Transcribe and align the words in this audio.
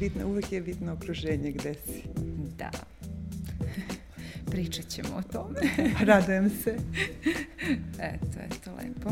bitno, 0.00 0.26
uvek 0.26 0.52
je 0.52 0.60
bitno 0.60 0.92
okruženje 0.92 1.52
gde 1.52 1.74
si. 1.74 2.02
Da. 2.58 2.70
Pričat 4.50 4.88
ćemo 4.88 5.08
o 5.16 5.22
tome. 5.22 5.60
Radujem 6.10 6.50
se. 6.50 6.76
Eto, 7.98 8.38
eto, 8.50 8.70
lepo. 8.70 9.10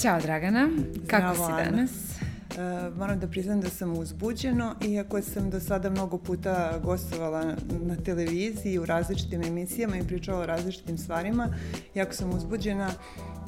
Ćao 0.00 0.20
Dragana, 0.20 0.68
kako 1.06 1.34
Zdravo, 1.34 1.46
si 1.46 1.52
Ana. 1.52 1.70
danas? 1.70 1.90
Uh, 1.90 2.98
moram 2.98 3.20
da 3.20 3.26
priznam 3.26 3.60
da 3.60 3.68
sam 3.68 3.98
uzbuđeno, 3.98 4.74
iako 4.88 5.22
sam 5.22 5.50
do 5.50 5.60
sada 5.60 5.90
mnogo 5.90 6.18
puta 6.18 6.78
gostovala 6.84 7.56
na 7.80 7.96
televiziji 7.96 8.78
u 8.78 8.86
različitim 8.86 9.42
emisijama 9.42 9.96
i 9.96 10.06
pričala 10.06 10.40
o 10.40 10.46
različitim 10.46 10.98
stvarima, 10.98 11.48
jako 11.94 12.12
sam 12.12 12.30
uzbuđena 12.30 12.90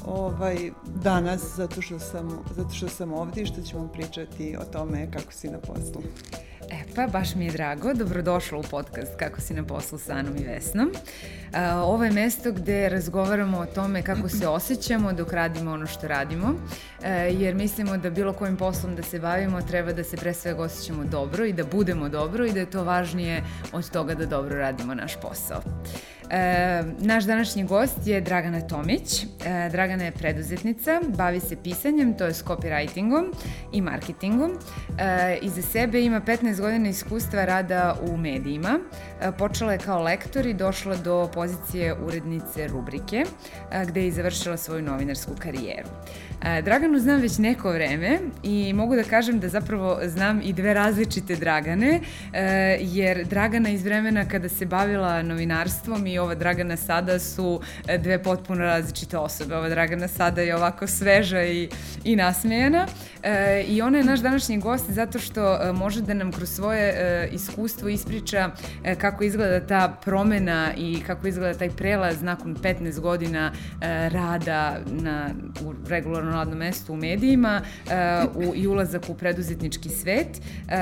ovaj, 0.07 0.71
danas 0.85 1.57
zato 1.57 1.83
što, 1.83 1.99
sam, 1.99 2.45
zato 2.57 2.75
što 2.75 2.89
sam 2.89 3.13
ovdje 3.13 3.43
i 3.43 3.47
što 3.47 3.61
ćemo 3.63 3.89
pričati 3.89 4.57
o 4.61 4.65
tome 4.65 5.11
kako 5.11 5.33
si 5.33 5.51
na 5.51 5.59
poslu. 5.59 6.03
E 6.71 6.85
pa, 6.97 7.07
baš 7.07 7.35
mi 7.35 7.45
je 7.45 7.53
drago. 7.53 7.95
Dobrodošla 7.95 8.59
u 8.59 8.63
podcast 8.63 9.17
Kako 9.19 9.41
si 9.41 9.55
na 9.55 9.65
poslu 9.65 9.99
sa 9.99 10.13
Anom 10.13 10.37
i 10.37 10.45
Vesnom. 10.45 10.91
E, 11.53 11.73
ovo 11.73 12.05
je 12.05 12.11
mesto 12.11 12.53
gde 12.53 12.89
razgovaramo 12.89 13.59
o 13.59 13.67
tome 13.67 14.03
kako 14.03 14.29
se 14.29 14.49
osjećamo 14.59 15.13
dok 15.13 15.33
radimo 15.33 15.73
ono 15.73 15.87
što 15.87 16.09
radimo, 16.09 16.55
e, 17.03 17.13
jer 17.39 17.55
mislimo 17.55 17.97
da 17.97 18.11
bilo 18.11 18.33
kojim 18.33 18.57
poslom 18.57 18.97
da 18.97 19.03
se 19.03 19.19
bavimo 19.19 19.63
treba 19.63 19.93
da 19.93 20.05
se 20.05 20.17
pre 20.17 20.35
svega 20.35 20.63
osjećamo 20.63 21.05
dobro 21.05 21.45
i 21.45 21.53
da 21.53 21.65
budemo 21.65 22.09
dobro 22.09 22.47
i 22.47 22.53
da 22.53 22.61
je 22.61 22.71
to 22.71 22.85
važnije 22.85 23.45
od 23.73 23.91
toga 23.91 24.15
da 24.15 24.27
dobro 24.27 24.59
radimo 24.59 24.95
naš 24.95 25.21
posao. 25.21 25.61
E, 26.31 26.83
naš 26.99 27.25
današnji 27.25 27.65
gost 27.65 28.07
je 28.07 28.21
Dragana 28.21 28.61
Tomić. 28.61 29.23
E, 29.23 29.69
Dragana 29.71 30.05
je 30.05 30.13
preduzetnica, 30.13 31.01
bavi 31.09 31.41
se 31.41 31.57
pisanjem, 31.63 32.15
to 32.15 32.25
je 32.25 32.35
s 32.35 32.45
copywritingom 32.45 33.33
i 33.73 33.81
marketingom. 33.81 34.53
E, 34.99 35.39
iza 35.43 35.63
sebe 35.63 36.03
ima 36.03 36.21
15 36.21 36.61
godina 36.61 36.89
iskustva 36.89 37.45
rada 37.45 37.97
u 38.03 38.17
medijima. 38.17 38.79
Počela 39.39 39.73
je 39.73 39.79
kao 39.79 40.03
lektor 40.03 40.47
i 40.47 40.55
došla 40.55 40.97
do 40.97 41.31
pozicije 41.35 41.95
urednice 41.95 42.67
rubrike, 42.69 43.25
e, 43.73 43.85
gde 43.87 44.01
je 44.01 44.07
i 44.07 44.13
završila 44.13 44.57
svoju 44.57 44.83
novinarsku 44.83 45.33
karijeru. 45.39 45.89
E, 46.43 46.63
Draganu 46.63 46.99
znam 46.99 47.21
već 47.21 47.39
neko 47.39 47.73
vreme 47.73 48.19
i 48.43 48.73
mogu 48.73 48.97
da 48.97 49.03
kažem 49.03 49.41
da 49.41 49.49
zapravo 49.49 49.99
znam 50.05 50.41
i 50.45 50.53
dve 50.53 50.75
različite 50.75 51.37
Dragane, 51.37 52.01
e, 52.33 52.79
jer 52.81 53.25
Dragana 53.25 53.69
iz 53.69 53.85
vremena 53.85 54.29
kada 54.29 54.49
se 54.49 54.67
bavila 54.67 55.23
novinarstvom 55.23 56.07
i 56.07 56.19
ova 56.19 56.35
Dragana 56.35 56.77
sada 56.77 57.19
su 57.19 57.61
dve 57.99 58.23
potpuno 58.23 58.65
različite 58.65 59.19
osobe. 59.19 59.57
Ova 59.57 59.69
Dragana 59.69 60.09
sada 60.09 60.41
je 60.41 60.57
ovako 60.57 60.87
sveža 60.87 61.43
i, 61.43 61.69
i 62.05 62.17
nasmejana 62.17 62.87
e, 63.23 63.65
i 63.69 63.83
ona 63.83 63.99
je 63.99 64.05
naš 64.05 64.21
današnji 64.21 64.59
gost 64.59 64.91
zato 64.91 65.19
što 65.19 65.55
e, 65.55 65.73
može 65.73 66.03
da 66.03 66.15
nam 66.15 66.33
kroz 66.33 66.51
svoje 66.51 66.89
e, 66.89 67.29
iskustvo 67.33 67.89
ispriča 67.89 68.51
e, 68.85 68.95
kako 68.95 69.25
izgleda 69.25 69.67
ta 69.67 69.97
promena 70.05 70.73
i 70.77 71.01
kako 71.07 71.29
izgleda 71.29 71.59
taj 71.59 71.71
prelaz 71.71 72.23
nakon 72.23 72.57
15 72.57 73.01
godina 73.01 73.53
e, 73.81 74.09
rada 74.09 74.77
na, 74.87 75.31
u 75.65 75.75
regularnom 75.89 76.35
radnom 76.35 76.59
mestu 76.59 76.93
u 76.93 76.97
medijima 76.97 77.61
e, 77.91 78.25
u, 78.35 78.55
i 78.55 78.67
ulazak 78.67 79.03
u 79.09 79.15
preduzetnički 79.15 79.89
svet 79.89 80.29
e, 80.37 80.81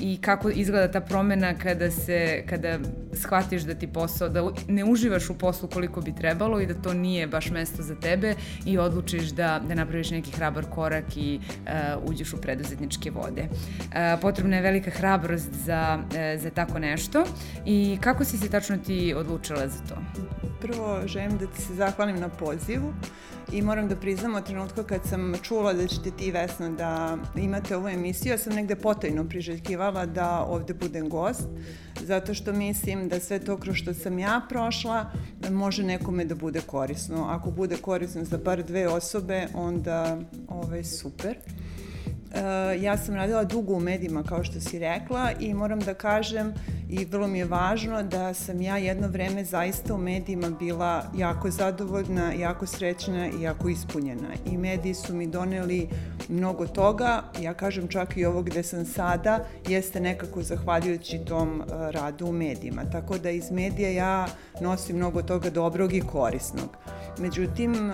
i 0.00 0.18
kako 0.20 0.50
izgleda 0.50 0.92
ta 0.92 1.00
promena 1.00 1.54
kada 1.54 1.90
se 1.90 2.44
kada 2.48 2.78
shvatiš 3.12 3.62
da 3.62 3.74
ti 3.74 3.86
posao 3.86 4.28
da 4.28 4.50
ne 4.68 4.84
uživaš 4.84 5.30
u 5.30 5.38
poslu 5.38 5.68
koliko 5.68 6.00
bi 6.00 6.14
trebalo 6.14 6.60
i 6.60 6.66
da 6.66 6.74
to 6.74 6.94
nije 6.94 7.26
baš 7.26 7.50
mesto 7.50 7.82
za 7.82 7.94
tebe 7.94 8.34
i 8.66 8.78
odlučiš 8.78 9.28
da, 9.28 9.60
da 9.68 9.74
napraviš 9.74 10.10
neki 10.10 10.30
hrabar 10.30 10.64
korak 10.70 11.16
i 11.16 11.40
uh, 11.42 11.71
uđeš 12.04 12.32
u 12.32 12.36
preduzetničke 12.36 13.10
vode. 13.10 13.42
Uh, 13.42 14.20
potrebna 14.20 14.56
je 14.56 14.62
velika 14.62 14.90
hrabrost 14.90 15.52
za, 15.52 15.98
uh, 16.04 16.42
za 16.42 16.50
tako 16.50 16.78
nešto 16.78 17.24
i 17.66 17.98
kako 18.00 18.24
si 18.24 18.38
se 18.38 18.48
tačno 18.48 18.76
ti 18.76 19.14
odlučila 19.16 19.68
za 19.68 19.78
to? 19.88 19.94
Prvo 20.60 21.00
želim 21.06 21.38
da 21.38 21.46
ti 21.46 21.62
se 21.62 21.74
zahvalim 21.74 22.20
na 22.20 22.28
pozivu 22.28 22.94
i 23.52 23.62
moram 23.62 23.88
da 23.88 23.96
priznam 23.96 24.34
od 24.34 24.46
trenutka 24.46 24.84
kad 24.84 25.00
sam 25.08 25.34
čula 25.42 25.72
da 25.72 25.86
ćete 25.86 26.10
ti 26.10 26.30
Vesna 26.30 26.70
da 26.70 27.18
imate 27.36 27.76
ovu 27.76 27.88
emisiju, 27.88 28.32
ja 28.32 28.38
sam 28.38 28.52
negde 28.52 28.76
potajno 28.76 29.24
priželjkivala 29.28 30.06
da 30.06 30.44
ovde 30.48 30.74
budem 30.74 31.08
gost, 31.08 31.48
zato 32.00 32.34
što 32.34 32.52
mislim 32.52 33.08
da 33.08 33.20
sve 33.20 33.38
to 33.38 33.56
kroz 33.56 33.76
što 33.76 33.94
sam 33.94 34.18
ja 34.18 34.40
prošla 34.48 35.10
može 35.50 35.84
nekome 35.84 36.24
da 36.24 36.34
bude 36.34 36.60
korisno. 36.60 37.26
Ako 37.28 37.50
bude 37.50 37.76
korisno 37.76 38.24
za 38.24 38.38
bar 38.38 38.62
dve 38.62 38.88
osobe, 38.88 39.46
onda 39.54 40.18
ovaj, 40.48 40.84
super. 40.84 41.36
Uh, 42.32 42.82
ja 42.82 42.96
sam 42.96 43.14
radila 43.14 43.44
dugo 43.44 43.74
u 43.74 43.80
medijima, 43.80 44.22
kao 44.22 44.44
što 44.44 44.60
si 44.60 44.78
rekla, 44.78 45.30
i 45.40 45.54
moram 45.54 45.80
da 45.80 45.94
kažem, 45.94 46.54
i 46.88 47.04
vrlo 47.04 47.26
mi 47.26 47.38
je 47.38 47.44
važno 47.44 48.02
da 48.02 48.34
sam 48.34 48.60
ja 48.60 48.76
jedno 48.76 49.08
vreme 49.08 49.44
zaista 49.44 49.94
u 49.94 49.98
medijima 49.98 50.50
bila 50.50 51.04
jako 51.16 51.50
zadovoljna, 51.50 52.32
jako 52.32 52.66
srećna 52.66 53.28
i 53.28 53.42
jako 53.42 53.68
ispunjena. 53.68 54.28
I 54.46 54.58
mediji 54.58 54.94
su 54.94 55.14
mi 55.14 55.26
doneli 55.26 55.88
mnogo 56.28 56.66
toga, 56.66 57.22
ja 57.40 57.54
kažem 57.54 57.88
čak 57.88 58.16
i 58.16 58.24
ovo 58.24 58.42
gde 58.42 58.62
sam 58.62 58.84
sada, 58.84 59.44
jeste 59.68 60.00
nekako 60.00 60.42
zahvaljujući 60.42 61.18
tom 61.18 61.60
uh, 61.60 61.66
radu 61.90 62.26
u 62.26 62.32
medijima. 62.32 62.82
Tako 62.92 63.18
da 63.18 63.30
iz 63.30 63.50
medija 63.50 63.90
ja 63.90 64.26
nosim 64.60 64.96
mnogo 64.96 65.22
toga 65.22 65.50
dobrog 65.50 65.92
i 65.92 66.00
korisnog. 66.00 66.76
Međutim, 67.18 67.72
uh, 67.72 67.92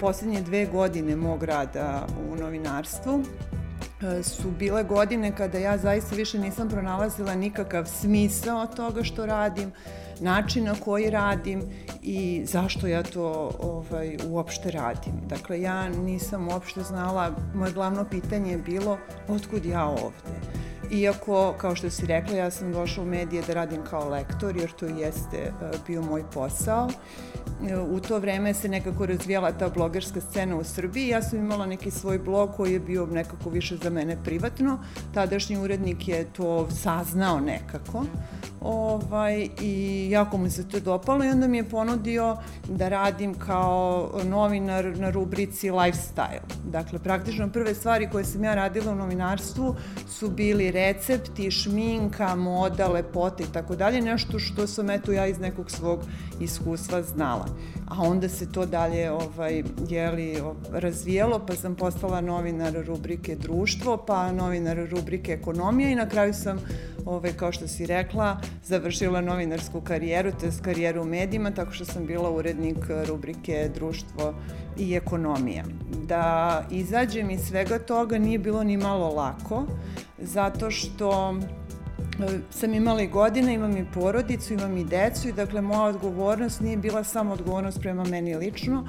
poslednje 0.00 0.40
dve 0.40 0.66
godine 0.66 1.16
mog 1.16 1.42
rada 1.42 2.06
u 2.32 2.36
novinarstvu, 2.36 3.22
su 4.22 4.50
bile 4.50 4.84
godine 4.84 5.36
kada 5.36 5.58
ja 5.58 5.78
zaista 5.78 6.16
više 6.16 6.38
nisam 6.38 6.68
pronalazila 6.68 7.34
nikakav 7.34 7.86
smisao 7.86 8.66
toga 8.66 9.04
što 9.04 9.26
radim, 9.26 9.72
način 10.20 10.64
na 10.64 10.74
koji 10.74 11.10
radim 11.10 11.62
i 12.02 12.42
zašto 12.44 12.86
ja 12.86 13.02
to 13.02 13.50
ovaj, 13.60 14.16
uopšte 14.28 14.70
radim. 14.70 15.12
Dakle, 15.26 15.60
ja 15.60 15.88
nisam 15.88 16.48
uopšte 16.48 16.82
znala, 16.82 17.30
moje 17.54 17.72
glavno 17.72 18.04
pitanje 18.04 18.50
je 18.50 18.58
bilo 18.58 18.98
otkud 19.28 19.64
ja 19.64 19.84
ovde. 19.84 20.40
Iako, 20.90 21.54
kao 21.58 21.74
što 21.74 21.90
si 21.90 22.06
rekla, 22.06 22.36
ja 22.36 22.50
sam 22.50 22.72
došla 22.72 23.02
u 23.02 23.06
medije 23.06 23.42
da 23.46 23.54
radim 23.54 23.84
kao 23.90 24.08
lektor, 24.08 24.56
jer 24.56 24.72
to 24.72 24.86
jeste 24.86 25.52
bio 25.86 26.02
moj 26.02 26.22
posao. 26.34 26.88
U 27.90 28.00
to 28.00 28.18
vreme 28.18 28.54
se 28.54 28.68
nekako 28.68 29.06
razvijala 29.06 29.52
ta 29.52 29.68
blogerska 29.68 30.20
scena 30.20 30.56
u 30.56 30.64
Srbiji. 30.64 31.08
Ja 31.08 31.22
sam 31.22 31.38
imala 31.38 31.66
neki 31.66 31.90
svoj 31.90 32.18
blog 32.18 32.50
koji 32.56 32.72
je 32.72 32.80
bio 32.80 33.06
nekako 33.06 33.50
više 33.50 33.76
za 33.76 33.90
mene 33.90 34.16
privatno. 34.24 34.78
Tadašnji 35.14 35.56
urednik 35.58 36.08
je 36.08 36.24
to 36.24 36.70
saznao 36.70 37.40
nekako 37.40 38.04
ovaj, 38.60 39.48
i 39.60 40.08
jako 40.10 40.36
mu 40.36 40.50
se 40.50 40.68
to 40.68 40.80
dopalo 40.80 41.24
i 41.24 41.28
onda 41.28 41.48
mi 41.48 41.56
je 41.56 41.68
ponudio 41.68 42.36
da 42.68 42.88
radim 42.88 43.34
kao 43.34 44.10
novinar 44.24 44.96
na 44.96 45.10
rubrici 45.10 45.70
lifestyle. 45.70 46.40
Dakle, 46.64 46.98
praktično 46.98 47.48
prve 47.48 47.74
stvari 47.74 48.08
koje 48.12 48.24
sam 48.24 48.44
ja 48.44 48.54
radila 48.54 48.92
u 48.92 48.96
novinarstvu 48.96 49.76
su 50.08 50.30
bili 50.30 50.70
recepti, 50.78 51.50
šminka, 51.50 52.34
moda, 52.34 52.88
lepota 52.88 53.42
i 53.42 53.52
tako 53.52 53.76
dalje, 53.76 54.00
nešto 54.00 54.38
što 54.38 54.66
sam 54.66 54.90
eto 54.90 55.12
ja 55.12 55.26
iz 55.26 55.38
nekog 55.38 55.70
svog 55.70 56.00
iskustva 56.40 57.02
znala. 57.02 57.46
A 57.88 58.02
onda 58.02 58.28
se 58.28 58.52
to 58.52 58.66
dalje 58.66 59.10
ovaj, 59.10 59.62
jeli, 59.88 60.36
razvijelo, 60.70 61.40
pa 61.46 61.54
sam 61.54 61.74
postala 61.74 62.20
novinar 62.20 62.72
rubrike 62.86 63.36
društvo, 63.36 63.96
pa 64.06 64.32
novinar 64.32 64.76
rubrike 64.90 65.32
ekonomija 65.32 65.90
i 65.90 65.94
na 65.94 66.08
kraju 66.08 66.34
sam, 66.34 66.60
ovaj, 67.08 67.32
kao 67.32 67.52
što 67.52 67.68
si 67.68 67.86
rekla, 67.86 68.40
završila 68.64 69.20
novinarsku 69.20 69.80
karijeru, 69.80 70.32
to 70.40 70.46
je 70.46 70.52
karijeru 70.62 71.02
u 71.02 71.04
medijima, 71.04 71.50
tako 71.50 71.72
što 71.72 71.84
sam 71.84 72.06
bila 72.06 72.30
urednik 72.30 72.78
rubrike 73.08 73.70
društvo 73.74 74.34
i 74.78 74.94
ekonomija. 74.94 75.64
Da 76.06 76.66
izađem 76.70 77.30
iz 77.30 77.40
svega 77.40 77.78
toga 77.78 78.18
nije 78.18 78.38
bilo 78.38 78.64
ni 78.64 78.76
malo 78.76 79.14
lako, 79.14 79.66
zato 80.18 80.70
što 80.70 81.34
sam 82.50 82.74
imala 82.74 83.02
i 83.02 83.06
godine, 83.06 83.54
imam 83.54 83.76
i 83.76 83.86
porodicu, 83.94 84.52
imam 84.54 84.76
i 84.76 84.84
decu 84.84 85.28
i 85.28 85.32
dakle 85.32 85.60
moja 85.60 85.82
odgovornost 85.82 86.60
nije 86.60 86.76
bila 86.76 87.04
samo 87.04 87.32
odgovornost 87.32 87.80
prema 87.80 88.04
meni 88.04 88.36
lično, 88.36 88.88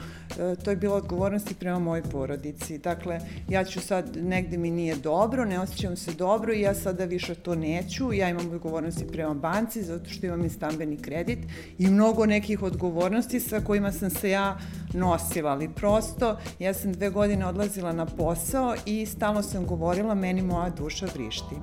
to 0.64 0.70
je 0.70 0.76
bila 0.76 0.96
odgovornost 0.96 1.52
i 1.52 1.56
prema 1.56 1.80
mojoj 1.80 2.04
porodici. 2.04 2.78
Dakle, 2.78 3.20
ja 3.50 3.64
ću 3.64 3.80
sad, 3.80 4.18
negde 4.18 4.58
mi 4.58 4.72
nije 4.72 4.96
dobro, 4.96 5.46
ne 5.46 5.60
osjećam 5.60 5.96
se 5.96 6.12
dobro 6.14 6.54
i 6.54 6.62
ja 6.62 6.76
sada 6.76 7.06
više 7.06 7.36
to 7.36 7.56
neću. 7.56 8.14
Ja 8.14 8.30
imam 8.30 8.52
odgovornosti 8.52 9.08
prema 9.08 9.34
banci 9.34 9.84
zato 9.84 10.10
što 10.10 10.26
imam 10.26 10.46
i 10.46 10.50
stambeni 10.50 10.98
kredit 10.98 11.40
i 11.78 11.88
mnogo 11.88 12.26
nekih 12.26 12.64
odgovornosti 12.64 13.40
sa 13.40 13.60
kojima 13.60 13.92
sam 13.92 14.10
se 14.10 14.30
ja 14.30 14.58
nosila, 14.94 15.52
ali 15.52 15.70
prosto 15.70 16.38
ja 16.60 16.74
sam 16.74 16.94
dve 16.94 17.10
godine 17.10 17.46
odlazila 17.46 17.94
na 17.94 18.06
posao 18.06 18.76
i 18.86 19.06
stalno 19.06 19.44
sam 19.44 19.66
govorila 19.66 20.16
meni 20.16 20.42
moja 20.42 20.70
duša 20.70 21.08
vrišti 21.16 21.56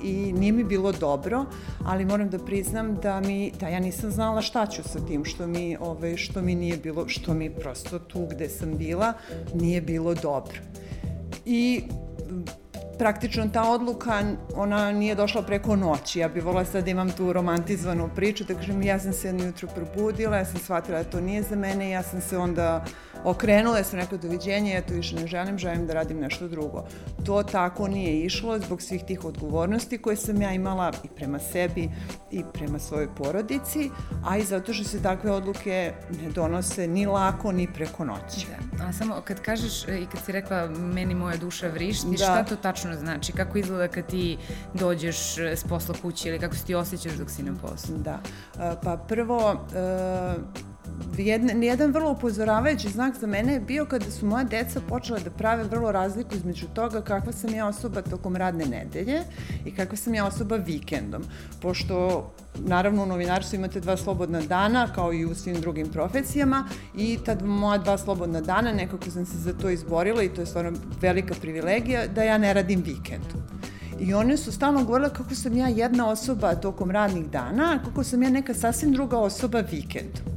i 0.00 0.32
nije 0.32 0.52
mi 0.52 0.64
bilo 0.64 0.92
dobro, 0.92 1.44
ali 1.84 2.04
moram 2.04 2.30
da 2.30 2.38
priznam 2.38 2.94
da 3.02 3.20
mi 3.20 3.52
da 3.60 3.68
ja 3.68 3.80
nisam 3.80 4.10
znala 4.10 4.42
šta 4.42 4.66
ću 4.66 4.82
sa 4.82 5.06
tim 5.06 5.24
što 5.24 5.46
mi 5.46 5.76
ovaj 5.80 6.16
što 6.16 6.42
mi 6.42 6.54
nije 6.54 6.76
bilo 6.76 7.08
što 7.08 7.34
mi 7.34 7.50
prosto 7.50 7.98
tu 7.98 8.26
gde 8.30 8.48
sam 8.48 8.76
bila 8.76 9.12
nije 9.54 9.80
bilo 9.80 10.14
dobro. 10.14 10.58
I 11.44 11.82
praktično 12.98 13.48
ta 13.52 13.70
odluka, 13.70 14.22
ona 14.54 14.92
nije 14.92 15.14
došla 15.14 15.42
preko 15.42 15.76
noći. 15.76 16.18
Ja 16.18 16.28
bih 16.28 16.44
volila 16.44 16.64
sad 16.64 16.84
da 16.84 16.90
imam 16.90 17.10
tu 17.10 17.32
romantizvanu 17.32 18.10
priču, 18.16 18.44
da 18.44 18.54
kažem, 18.54 18.82
ja 18.82 18.98
sam 18.98 19.12
se 19.12 19.28
jedno 19.28 19.44
jutro 19.44 19.68
probudila, 19.74 20.36
ja 20.36 20.44
sam 20.44 20.58
shvatila 20.58 21.02
da 21.02 21.10
to 21.10 21.20
nije 21.20 21.42
za 21.42 21.56
mene, 21.56 21.90
ja 21.90 22.02
sam 22.02 22.20
se 22.20 22.38
onda 22.38 22.84
okrenula, 23.13 23.13
ja 23.76 23.84
sam 23.84 23.98
rekla 23.98 24.18
doviđenja, 24.18 24.74
ja 24.74 24.82
to 24.82 24.94
više 24.94 25.16
ne 25.16 25.26
želim, 25.26 25.58
želim 25.58 25.86
da 25.86 25.94
radim 25.94 26.20
nešto 26.20 26.48
drugo. 26.48 26.84
To 27.24 27.42
tako 27.42 27.88
nije 27.88 28.20
išlo 28.20 28.58
zbog 28.58 28.82
svih 28.82 29.04
tih 29.04 29.24
odgovornosti 29.24 29.98
koje 29.98 30.16
sam 30.16 30.42
ja 30.42 30.52
imala 30.52 30.92
i 31.04 31.08
prema 31.08 31.38
sebi 31.38 31.90
i 32.30 32.42
prema 32.54 32.78
svojoj 32.78 33.08
porodici, 33.14 33.90
a 34.26 34.38
i 34.38 34.42
zato 34.42 34.72
što 34.72 34.84
se 34.84 35.02
takve 35.02 35.30
odluke 35.30 35.92
ne 36.22 36.30
donose 36.30 36.86
ni 36.86 37.06
lako 37.06 37.52
ni 37.52 37.72
preko 37.74 38.04
noći. 38.04 38.46
Da. 38.78 38.86
A 38.86 38.92
samo 38.92 39.20
kad 39.24 39.40
kažeš 39.40 39.84
i 39.84 40.06
kad 40.12 40.24
si 40.24 40.32
rekla 40.32 40.68
meni 40.68 41.14
moja 41.14 41.36
duša 41.36 41.68
vrišti, 41.68 42.10
da. 42.10 42.16
šta 42.16 42.44
to 42.44 42.56
tačno 42.56 42.96
znači? 42.96 43.32
Kako 43.32 43.58
izgleda 43.58 43.88
kad 43.88 44.06
ti 44.06 44.38
dođeš 44.74 45.38
s 45.38 45.64
posla 45.64 45.94
kući 46.02 46.28
ili 46.28 46.38
kako 46.38 46.54
se 46.54 46.64
ti 46.64 46.74
osjećaš 46.74 47.12
dok 47.12 47.30
si 47.30 47.42
na 47.42 47.54
poslu? 47.62 47.96
Da. 47.96 48.20
Pa 48.82 48.96
prvo, 48.96 49.66
jedan, 51.18 51.62
jedan 51.62 51.92
vrlo 51.92 52.10
upozoravajući 52.10 52.88
znak 52.88 53.14
za 53.20 53.26
mene 53.26 53.52
je 53.52 53.60
bio 53.60 53.86
kada 53.86 54.10
su 54.10 54.26
moja 54.26 54.44
deca 54.44 54.80
počela 54.88 55.18
da 55.18 55.30
prave 55.30 55.64
vrlo 55.64 55.92
razliku 55.92 56.34
između 56.34 56.66
toga 56.74 57.00
kakva 57.02 57.32
sam 57.32 57.54
ja 57.54 57.66
osoba 57.66 58.02
tokom 58.02 58.36
radne 58.36 58.64
nedelje 58.64 59.22
i 59.64 59.74
kakva 59.74 59.96
sam 59.96 60.14
ja 60.14 60.26
osoba 60.26 60.56
vikendom. 60.56 61.22
Pošto 61.62 62.30
naravno 62.58 63.02
u 63.02 63.06
novinarstvu 63.06 63.56
imate 63.56 63.80
dva 63.80 63.96
slobodna 63.96 64.40
dana 64.40 64.92
kao 64.94 65.12
i 65.12 65.24
u 65.24 65.34
svim 65.34 65.60
drugim 65.60 65.88
profesijama 65.88 66.68
i 66.96 67.18
tad 67.24 67.42
moja 67.42 67.78
dva 67.78 67.98
slobodna 67.98 68.40
dana 68.40 68.72
nekako 68.72 69.10
sam 69.10 69.26
se 69.26 69.38
za 69.38 69.52
to 69.52 69.70
izborila 69.70 70.22
i 70.22 70.28
to 70.28 70.40
je 70.40 70.46
stvarno 70.46 70.72
velika 71.00 71.34
privilegija 71.40 72.06
da 72.06 72.22
ja 72.22 72.38
ne 72.38 72.54
radim 72.54 72.82
vikend. 72.82 73.24
I 74.00 74.14
one 74.14 74.36
su 74.36 74.52
stalno 74.52 74.84
govorile 74.84 75.14
kako 75.14 75.34
sam 75.34 75.56
ja 75.56 75.68
jedna 75.68 76.08
osoba 76.08 76.54
tokom 76.54 76.90
radnih 76.90 77.30
dana, 77.30 77.78
a 77.80 77.84
kako 77.84 78.04
sam 78.04 78.22
ja 78.22 78.30
neka 78.30 78.54
sasvim 78.54 78.92
druga 78.92 79.18
osoba 79.18 79.60
vikendom 79.70 80.33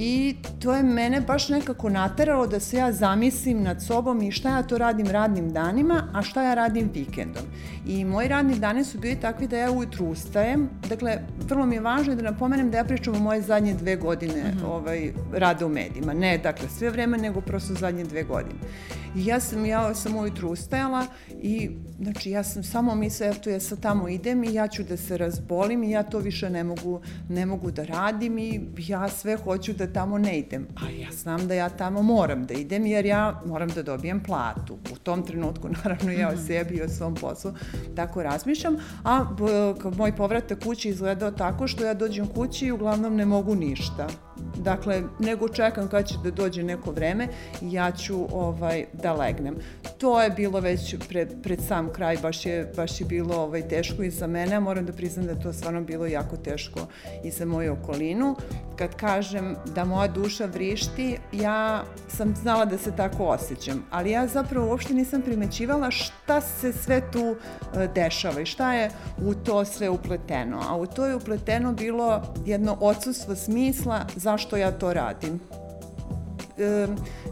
i 0.00 0.36
to 0.58 0.74
je 0.74 0.82
mene 0.82 1.20
baš 1.20 1.48
nekako 1.48 1.88
nateralo 1.88 2.46
da 2.46 2.60
se 2.60 2.76
ja 2.76 2.92
zamislim 2.92 3.62
nad 3.62 3.82
sobom 3.82 4.22
i 4.22 4.30
šta 4.32 4.48
ja 4.48 4.62
to 4.62 4.78
radim 4.78 5.06
radnim 5.06 5.52
danima, 5.52 6.10
a 6.14 6.22
šta 6.22 6.42
ja 6.42 6.54
radim 6.54 6.90
vikendom. 6.94 7.42
I 7.86 8.04
moji 8.04 8.28
radni 8.28 8.58
dani 8.58 8.84
su 8.84 8.98
bili 8.98 9.20
takvi 9.20 9.46
da 9.46 9.58
ja 9.58 9.70
ujutru 9.70 10.06
ustajem, 10.06 10.68
dakle, 10.88 11.18
vrlo 11.48 11.66
mi 11.66 11.74
je 11.74 11.80
važno 11.80 12.14
da 12.14 12.22
napomenem 12.22 12.70
da 12.70 12.78
ja 12.78 12.84
pričam 12.84 13.14
o 13.14 13.18
moje 13.18 13.42
zadnje 13.42 13.74
dve 13.74 13.96
godine 13.96 14.44
mhm. 14.48 14.58
-huh. 14.58 14.66
ovaj, 14.66 15.12
rada 15.32 15.66
u 15.66 15.68
medijima. 15.68 16.12
Ne, 16.12 16.38
dakle, 16.38 16.68
sve 16.68 16.90
vreme, 16.90 17.18
nego 17.18 17.40
prosto 17.40 17.74
zadnje 17.74 18.04
dve 18.04 18.22
godine. 18.22 18.60
I 19.16 19.26
ja 19.26 19.40
sam, 19.40 19.66
ja 19.66 19.94
sam 19.94 20.16
ujutru 20.16 20.50
ustajala 20.50 21.06
i, 21.42 21.70
znači, 21.98 22.30
ja 22.30 22.42
sam 22.42 22.64
samo 22.64 22.94
mislila, 22.94 23.30
eto, 23.30 23.50
ja 23.50 23.60
sad 23.60 23.80
tamo 23.80 24.08
idem 24.08 24.44
i 24.44 24.54
ja 24.54 24.68
ću 24.68 24.82
da 24.82 24.96
se 24.96 25.18
razbolim 25.18 25.82
i 25.82 25.90
ja 25.90 26.02
to 26.02 26.18
više 26.18 26.50
ne 26.50 26.64
mogu, 26.64 27.00
ne 27.28 27.46
mogu 27.46 27.70
da 27.70 27.84
radim 27.84 28.38
i 28.38 28.60
ja 28.78 29.08
sve 29.08 29.36
hoću 29.36 29.72
da 29.72 29.92
tamo 29.92 30.18
ne 30.18 30.38
idem. 30.38 30.66
A 30.76 30.90
ja 30.90 31.12
znam 31.12 31.48
da 31.48 31.54
ja 31.54 31.68
tamo 31.68 32.02
moram 32.02 32.46
da 32.46 32.54
idem 32.54 32.86
jer 32.86 33.06
ja 33.06 33.42
moram 33.46 33.68
da 33.68 33.82
dobijem 33.82 34.22
platu. 34.22 34.78
U 34.92 34.96
tom 34.96 35.22
trenutku, 35.26 35.68
naravno, 35.82 36.12
ja 36.12 36.28
o 36.28 36.32
mhm. 36.32 36.46
sebi 36.46 36.74
i 36.74 36.82
o 36.82 36.88
svom 36.88 37.14
poslu 37.14 37.52
tako 37.96 38.22
razmišljam, 38.22 38.76
a 39.04 39.24
moj 39.96 40.16
povratak 40.16 40.64
kući 40.64 40.88
izgledao 40.88 41.30
tako 41.30 41.68
što 41.68 41.84
ja 41.84 41.94
dođem 41.94 42.26
kući 42.26 42.66
i 42.66 42.72
uglavnom 42.72 43.16
ne 43.16 43.26
mogu 43.26 43.54
ništa. 43.54 44.08
Dakle, 44.58 45.02
nego 45.18 45.48
čekam 45.48 45.88
kad 45.88 46.08
će 46.08 46.14
da 46.24 46.30
dođe 46.30 46.62
neko 46.62 46.90
vreme 46.90 47.28
i 47.62 47.72
ja 47.72 47.92
ću 47.92 48.26
ovaj, 48.32 48.84
da 48.92 49.12
legnem. 49.12 49.56
To 49.98 50.22
je 50.22 50.30
bilo 50.30 50.60
već 50.60 50.96
pred, 51.08 51.34
pred 51.42 51.60
sam 51.68 51.92
kraj, 51.92 52.16
baš 52.16 52.46
je, 52.46 52.72
baš 52.76 53.00
je 53.00 53.06
bilo 53.06 53.36
ovaj, 53.36 53.68
teško 53.68 54.02
i 54.02 54.10
za 54.10 54.26
mene, 54.26 54.54
a 54.54 54.60
moram 54.60 54.86
da 54.86 54.92
priznam 54.92 55.26
da 55.26 55.34
to 55.34 55.52
stvarno 55.52 55.80
bilo 55.80 56.06
jako 56.06 56.36
teško 56.36 56.80
i 57.24 57.30
za 57.30 57.44
moju 57.44 57.72
okolinu. 57.72 58.36
Kad 58.76 58.94
kažem 58.94 59.56
da 59.74 59.84
moja 59.84 60.08
duša 60.08 60.46
vrišti, 60.46 61.18
ja 61.32 61.84
sam 62.08 62.34
znala 62.36 62.64
da 62.64 62.78
se 62.78 62.96
tako 62.96 63.24
osjećam, 63.24 63.84
ali 63.90 64.10
ja 64.10 64.26
zapravo 64.26 64.68
uopšte 64.68 64.94
nisam 64.94 65.22
primećivala 65.22 65.90
šta 65.90 66.40
se 66.40 66.72
sve 66.72 67.10
tu 67.10 67.36
e, 67.74 67.88
dešava 67.94 68.40
i 68.40 68.46
šta 68.46 68.74
je 68.74 68.90
u 69.26 69.34
to 69.34 69.64
sve 69.64 69.88
upleteno. 69.88 70.60
A 70.68 70.76
u 70.76 70.86
to 70.86 71.06
je 71.06 71.16
upleteno 71.16 71.72
bilo 71.72 72.22
jedno 72.46 72.76
odsustvo 72.80 73.36
smisla 73.36 74.06
zašto 74.16 74.47
ja 74.56 74.70
to 74.70 74.92
radim 74.92 75.40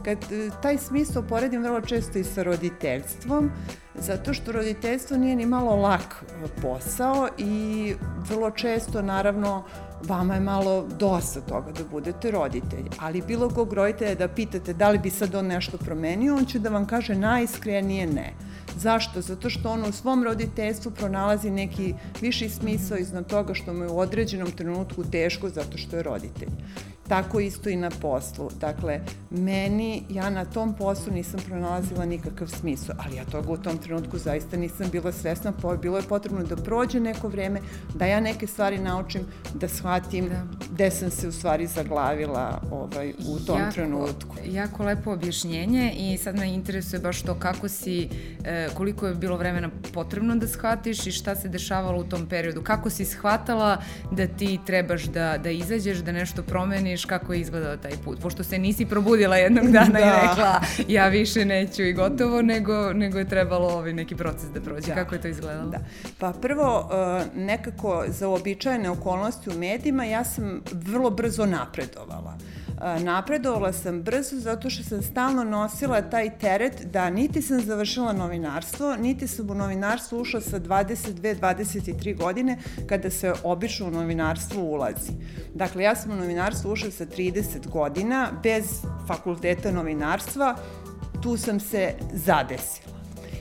kad 0.04 0.18
e, 0.32 0.50
taj 0.62 0.78
smisao 0.78 1.22
poredim 1.22 1.62
vrlo 1.62 1.80
često 1.80 2.18
i 2.18 2.24
sa 2.24 2.42
roditeljstvom, 2.42 3.50
zato 3.94 4.34
što 4.34 4.52
roditeljstvo 4.52 5.16
nije 5.16 5.36
ni 5.36 5.46
malo 5.46 5.76
lak 5.76 6.24
posao 6.62 7.28
i 7.38 7.94
vrlo 8.28 8.50
često 8.50 9.02
naravno 9.02 9.64
vama 10.02 10.34
je 10.34 10.40
malo 10.40 10.86
dosta 10.98 11.40
toga 11.40 11.72
da 11.72 11.84
budete 11.90 12.30
roditelji, 12.30 12.90
ali 13.00 13.22
bilo 13.22 13.48
kog 13.48 13.72
roditelja 13.72 14.14
da 14.14 14.28
pitate 14.28 14.72
da 14.72 14.90
li 14.90 14.98
bi 14.98 15.10
sad 15.10 15.34
on 15.34 15.46
nešto 15.46 15.78
promenio, 15.78 16.36
on 16.36 16.44
će 16.44 16.58
da 16.58 16.68
vam 16.68 16.86
kaže 16.86 17.14
najiskrenije 17.14 18.06
ne. 18.06 18.32
Zašto? 18.76 19.20
Zato 19.20 19.50
što 19.50 19.70
on 19.70 19.84
u 19.84 19.93
svom 19.93 20.25
roditeljstvu 20.25 20.90
pronalazi 20.93 21.50
neki 21.50 21.94
viši 22.20 22.49
smisao 22.49 22.99
iznad 22.99 23.26
toga 23.26 23.55
što 23.55 23.73
mu 23.73 23.84
je 23.84 23.90
u 23.90 23.99
određenom 23.99 24.50
trenutku 24.50 25.05
teško 25.05 25.49
zato 25.49 25.78
što 25.78 25.96
je 25.96 26.02
roditelj. 26.02 26.49
Tako 27.08 27.40
isto 27.40 27.69
i 27.69 27.76
na 27.76 27.90
poslu. 27.90 28.50
Dakle, 28.61 29.00
meni, 29.31 30.02
ja 30.11 30.31
na 30.31 30.44
tom 30.44 30.75
poslu 30.75 31.12
nisam 31.12 31.40
pronalazila 31.46 32.05
nikakav 32.05 32.49
smisao, 32.49 32.96
ali 32.99 33.17
ja 33.17 33.25
toga 33.25 33.52
u 33.52 33.56
tom 33.56 33.78
trenutku 33.78 34.19
zaista 34.19 34.56
nisam 34.56 34.88
bila 34.93 35.12
svesna, 35.12 35.52
bilo 35.82 35.96
je 35.96 36.02
potrebno 36.02 36.44
da 36.44 36.56
prođe 36.56 37.00
neko 37.00 37.28
vreme, 37.28 37.61
da 37.94 38.06
ja 38.06 38.20
neke 38.20 38.46
stvari 38.46 38.78
naučim, 38.78 39.23
da 39.55 39.69
shvatim 39.69 40.28
da. 40.28 40.43
gde 40.73 40.90
sam 40.90 41.11
se 41.11 41.28
u 41.28 41.32
stvari 41.32 41.67
zaglavila 41.67 42.62
ovaj, 42.70 43.12
u 43.28 43.38
tom 43.46 43.58
jako, 43.58 43.73
trenutku. 43.73 44.37
Jako 44.44 44.82
lepo 44.82 45.12
objašnjenje 45.12 45.93
i 45.99 46.19
sad 46.19 46.37
me 46.37 46.55
interesuje 46.55 47.00
baš 47.00 47.23
to 47.23 47.34
kako 47.34 47.69
si, 47.69 48.08
e, 48.44 48.65
koliko 48.74 49.06
je 49.06 49.14
bilo 49.14 49.36
vremena 49.36 49.70
potrebno 49.94 50.36
da 50.36 50.48
shvatiš 50.48 51.06
i 51.06 51.12
šta 51.12 51.34
se 51.34 51.48
dešavalo 51.48 52.00
u 52.00 52.04
tom 52.04 52.26
periodu, 52.26 52.62
kako 52.62 52.90
si 52.90 53.04
shvatala 53.04 53.82
da 54.10 54.26
ti 54.26 54.58
trebaš 54.66 55.04
da, 55.04 55.38
da 55.38 55.50
izađeš, 55.50 55.99
da 55.99 56.12
nešto 56.12 56.42
promeniš, 56.42 57.04
kako 57.04 57.32
je 57.32 57.40
izgledao 57.40 57.76
taj 57.76 57.92
put, 58.04 58.20
pošto 58.20 58.44
se 58.44 58.58
nisi 58.58 58.87
probudila 58.87 59.37
jednog 59.37 59.66
dana 59.66 59.99
da. 59.99 59.99
i 59.99 60.28
rekla 60.28 60.61
ja 60.88 61.08
više 61.08 61.44
neću 61.44 61.82
i 61.82 61.92
gotovo, 61.92 62.42
nego, 62.42 62.92
nego 62.92 63.18
je 63.18 63.28
trebalo 63.28 63.68
ovaj 63.68 63.92
neki 63.92 64.16
proces 64.16 64.50
da 64.50 64.61
prođe. 64.61 64.87
Da. 64.87 64.94
Kako 64.94 65.14
je 65.14 65.20
to 65.20 65.28
izgledalo? 65.28 65.70
Da. 65.70 65.78
Pa 66.18 66.32
prvo, 66.32 66.78
uh, 66.80 67.37
nekako 67.37 68.04
za 68.08 68.28
uobičajene 68.28 68.90
okolnosti 68.90 69.50
u 69.50 69.58
medijima 69.58 70.04
ja 70.04 70.25
sam 70.25 70.62
vrlo 70.73 71.11
brzo 71.11 71.46
napredovala 71.46 72.38
napredovala 73.04 73.73
sam 73.73 74.02
brzo 74.02 74.37
zato 74.37 74.71
što 74.71 74.83
sam 74.83 75.02
stalno 75.02 75.45
nosila 75.45 76.02
taj 76.02 76.38
teret 76.38 76.87
da 76.92 77.11
niti 77.11 77.42
sam 77.42 77.61
završila 77.61 78.12
novinarstvo, 78.12 78.97
niti 78.97 79.28
sam 79.28 79.50
u 79.50 79.54
novinarstvo 79.54 80.21
ušla 80.21 80.40
sa 80.40 80.61
22-23 80.61 82.16
godine 82.16 82.59
kada 82.87 83.11
se 83.11 83.35
obično 83.45 83.87
u 83.87 83.90
novinarstvo 83.90 84.62
ulazi. 84.62 85.12
Dakle, 85.54 85.83
ja 85.83 85.97
sam 85.97 86.11
u 86.11 86.16
novinarstvo 86.16 86.73
ušla 86.73 86.90
sa 86.90 87.06
30 87.06 87.68
godina 87.68 88.28
bez 88.42 88.64
fakulteta 89.06 89.73
novinarstva, 89.73 90.56
tu 91.23 91.37
sam 91.37 91.61
se 91.61 91.95
zadesila. 92.12 92.96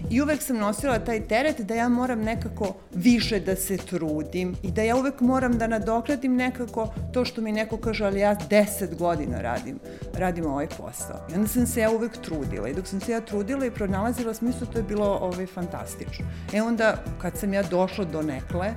I 0.10 0.22
uvek 0.22 0.42
sam 0.42 0.58
nosila 0.58 1.00
taj 1.00 1.28
teret 1.28 1.62
da 1.62 1.76
ja 1.76 1.90
moram 1.90 2.22
nekako 2.22 2.76
više 2.94 3.40
da 3.40 3.56
se 3.56 3.78
trudim 3.78 4.56
i 4.64 4.72
da 4.72 4.82
ja 4.82 4.96
uvek 4.96 5.22
moram 5.22 5.58
da 5.58 5.68
nadoknadim 5.68 6.36
nekako 6.36 6.94
to 7.14 7.26
što 7.26 7.42
mi 7.42 7.52
neko 7.52 7.78
kaže, 7.78 8.06
ali 8.06 8.20
ja 8.20 8.36
deset 8.50 8.98
godina 8.98 9.42
radim, 9.42 9.80
radim 10.14 10.46
ovaj 10.46 10.68
posao. 10.68 11.28
I 11.32 11.36
onda 11.36 11.48
sam 11.48 11.68
se 11.68 11.82
ja 11.82 11.92
uvek 11.92 12.18
trudila 12.18 12.70
i 12.70 12.74
dok 12.74 12.88
sam 12.88 13.02
se 13.02 13.12
ja 13.12 13.22
trudila 13.22 13.66
i 13.66 13.72
pronalazila 13.72 14.34
smislu, 14.34 14.68
to 14.68 14.80
je 14.80 14.84
bilo 14.84 15.06
ovaj, 15.22 15.46
fantastično. 15.46 16.26
E 16.54 16.62
onda, 16.62 17.04
kad 17.22 17.38
sam 17.38 17.54
ja 17.54 17.64
došla 17.64 18.06
do 18.06 18.22
nekle, 18.22 18.74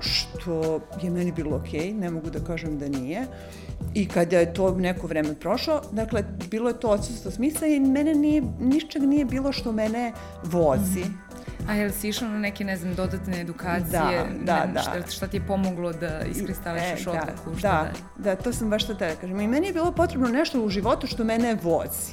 što 0.00 0.80
je 1.02 1.10
meni 1.10 1.32
bilo 1.32 1.56
okej, 1.56 1.80
okay, 1.80 1.98
ne 2.00 2.10
mogu 2.10 2.30
da 2.30 2.44
kažem 2.44 2.78
da 2.78 2.88
nije, 2.88 3.20
uh, 3.20 3.63
I 3.94 4.08
kada 4.08 4.38
je 4.38 4.54
to 4.54 4.74
neko 4.74 5.06
vreme 5.06 5.34
prošlo, 5.34 5.82
dakle, 5.92 6.24
bilo 6.50 6.68
je 6.68 6.80
to 6.80 6.88
odsustvo 6.88 7.30
smisla 7.30 7.66
i 7.66 7.80
mene 7.80 8.14
nije, 8.14 8.42
nišćeg 8.60 9.02
nije 9.02 9.24
bilo 9.24 9.52
što 9.52 9.72
mene 9.72 10.12
vozi. 10.44 11.00
Mm 11.00 11.04
-hmm. 11.04 11.24
A 11.68 11.74
je 11.74 11.86
li 11.86 11.92
si 11.92 12.08
išla 12.08 12.28
na 12.28 12.38
neke, 12.38 12.64
ne 12.64 12.76
znam, 12.76 12.94
dodatne 12.94 13.40
edukacije? 13.40 13.90
Da, 13.90 14.26
da, 14.44 14.66
ne, 14.66 14.72
da. 14.72 14.80
Šta, 14.80 15.10
šta 15.10 15.26
ti 15.26 15.36
je 15.36 15.46
pomoglo 15.46 15.92
da 15.92 16.20
iskristališaš 16.30 17.00
e, 17.00 17.04
da, 17.04 17.10
odluku? 17.10 17.58
Šta 17.58 17.68
da, 17.68 17.90
da, 18.18 18.34
da, 18.34 18.42
to 18.42 18.52
sam 18.52 18.70
baš 18.70 18.86
to 18.86 18.94
da 18.94 19.14
kažem. 19.20 19.40
I 19.40 19.46
meni 19.46 19.66
je 19.66 19.72
bilo 19.72 19.92
potrebno 19.92 20.28
nešto 20.28 20.64
u 20.64 20.68
životu 20.68 21.06
što 21.06 21.24
mene 21.24 21.56
vozi. 21.62 22.12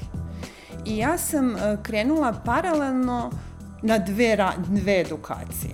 I 0.85 0.97
ja 0.97 1.17
sam 1.17 1.53
uh, 1.53 1.61
krenula 1.83 2.33
paralelno 2.45 3.31
na 3.81 3.97
dve, 3.97 4.35
ra, 4.35 4.53
dve 4.67 5.01
edukacije. 5.01 5.73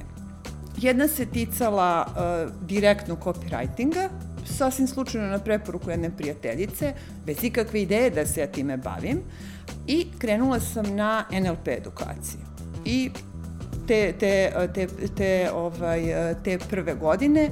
Jedna 0.77 1.07
se 1.07 1.25
ticala 1.25 2.05
uh, 2.07 2.67
direktno 2.67 3.15
copywritinga, 3.15 4.09
sasvim 4.53 4.87
slučajno 4.87 5.27
na 5.27 5.39
preporuku 5.39 5.89
jedne 5.89 6.11
prijateljice, 6.17 6.93
bez 7.25 7.43
ikakve 7.43 7.81
ideje 7.81 8.09
da 8.09 8.25
se 8.25 8.41
ja 8.41 8.47
time 8.47 8.77
bavim 8.77 9.21
i 9.87 10.07
krenula 10.19 10.59
sam 10.59 10.95
na 10.95 11.25
NLP 11.31 11.67
edukaciju. 11.67 12.41
I 12.85 13.11
te, 13.87 14.13
te, 14.19 14.51
te, 14.73 14.87
te, 15.17 15.51
ovaj, 15.53 16.01
te 16.43 16.59
prve 16.69 16.95
godine 16.95 17.49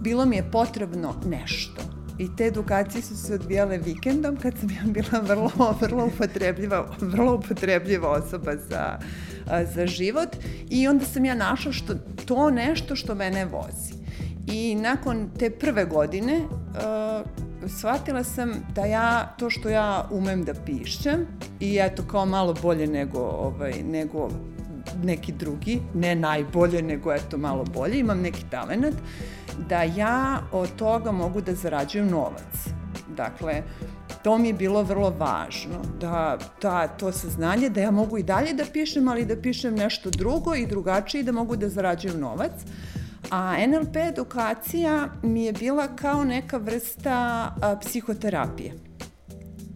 bilo 0.00 0.26
mi 0.26 0.36
je 0.36 0.50
potrebno 0.50 1.14
nešto. 1.26 1.82
I 2.18 2.36
te 2.36 2.46
edukacije 2.46 3.02
su 3.02 3.16
se 3.16 3.34
odvijale 3.34 3.78
vikendom 3.78 4.36
kad 4.36 4.54
sam 4.58 4.70
ja 4.70 4.82
bila 4.84 5.20
vrlo, 5.20 5.50
vrlo 5.80 6.06
upotrebljiva, 6.06 6.96
vrlo 7.00 7.34
upotrebljiva 7.34 8.10
osoba 8.10 8.52
za, 8.56 8.98
za 9.74 9.86
život 9.86 10.28
i 10.70 10.88
onda 10.88 11.04
sam 11.04 11.24
ja 11.24 11.34
našla 11.34 11.72
što, 11.72 11.94
to 12.26 12.50
nešto 12.50 12.96
što 12.96 13.14
mene 13.14 13.44
vozi. 13.44 14.03
I 14.46 14.74
nakon 14.74 15.30
te 15.38 15.50
prve 15.50 15.84
godine 15.84 16.40
uh, 16.40 17.68
shvatila 17.68 18.24
sam 18.24 18.52
da 18.74 18.84
ja, 18.84 19.34
to 19.38 19.50
što 19.50 19.68
ja 19.68 20.08
umem 20.10 20.44
da 20.44 20.54
pišem 20.54 21.26
i 21.60 21.78
eto 21.80 22.02
kao 22.02 22.26
malo 22.26 22.54
bolje 22.62 22.86
nego, 22.86 23.18
ovaj, 23.18 23.72
nego 23.82 24.28
neki 25.02 25.32
drugi, 25.32 25.80
ne 25.94 26.14
najbolje, 26.14 26.82
nego 26.82 27.12
eto 27.12 27.38
malo 27.38 27.64
bolje, 27.64 27.98
imam 27.98 28.20
neki 28.20 28.44
talent, 28.50 28.96
da 29.68 29.82
ja 29.82 30.42
od 30.52 30.76
toga 30.76 31.12
mogu 31.12 31.40
da 31.40 31.54
zarađujem 31.54 32.08
novac. 32.08 32.68
Dakle, 33.16 33.62
to 34.22 34.38
mi 34.38 34.48
je 34.48 34.54
bilo 34.54 34.82
vrlo 34.82 35.10
važno, 35.10 35.80
da 36.00 36.38
ta, 36.60 36.88
to 36.88 37.12
saznanje 37.12 37.68
da 37.70 37.80
ja 37.80 37.90
mogu 37.90 38.18
i 38.18 38.22
dalje 38.22 38.52
da 38.52 38.64
pišem, 38.72 39.08
ali 39.08 39.24
da 39.24 39.36
pišem 39.36 39.74
nešto 39.74 40.10
drugo 40.10 40.54
i 40.54 40.66
drugačije 40.66 41.20
i 41.20 41.24
da 41.24 41.32
mogu 41.32 41.56
da 41.56 41.68
zarađujem 41.68 42.20
novac. 42.20 42.52
A 43.30 43.66
NLP 43.66 43.96
edukacija 43.96 45.08
mi 45.22 45.44
je 45.44 45.52
bila 45.52 45.96
kao 45.96 46.24
neka 46.24 46.56
vrsta 46.56 47.12
a, 47.62 47.76
psihoterapije. 47.80 48.72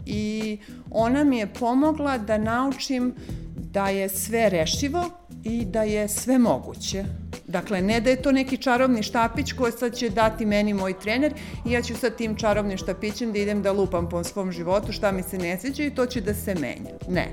I 0.07 0.59
ona 0.91 1.25
mi 1.25 1.39
je 1.39 1.47
pomogla 1.47 2.19
da 2.19 2.39
naučim 2.39 3.15
da 3.57 3.89
je 3.89 4.09
sve 4.09 4.49
rešivo 4.49 5.05
i 5.45 5.65
da 5.65 5.83
je 5.83 6.09
sve 6.09 6.39
moguće. 6.39 7.05
Dakle, 7.47 7.83
ne 7.83 8.01
da 8.01 8.11
je 8.11 8.23
to 8.23 8.33
neki 8.33 8.57
čarobni 8.57 9.03
štapić 9.03 9.53
koji 9.53 9.73
sad 9.73 9.95
će 9.95 10.11
dati 10.11 10.47
meni 10.47 10.75
moj 10.75 10.99
trener 10.99 11.35
i 11.67 11.73
ja 11.73 11.83
ću 11.83 11.97
sa 11.97 12.11
tim 12.11 12.37
čarobnim 12.37 12.79
štapićem 12.79 13.33
da 13.33 13.39
idem 13.39 13.63
da 13.63 13.73
lupam 13.73 14.09
po 14.09 14.25
svom 14.25 14.53
životu 14.53 14.93
šta 14.93 15.13
mi 15.13 15.23
se 15.23 15.39
ne 15.39 15.59
sviđa 15.61 15.85
i 15.85 15.95
to 15.95 16.07
će 16.07 16.21
da 16.21 16.35
se 16.35 16.55
menja. 16.55 16.95
Ne 17.09 17.29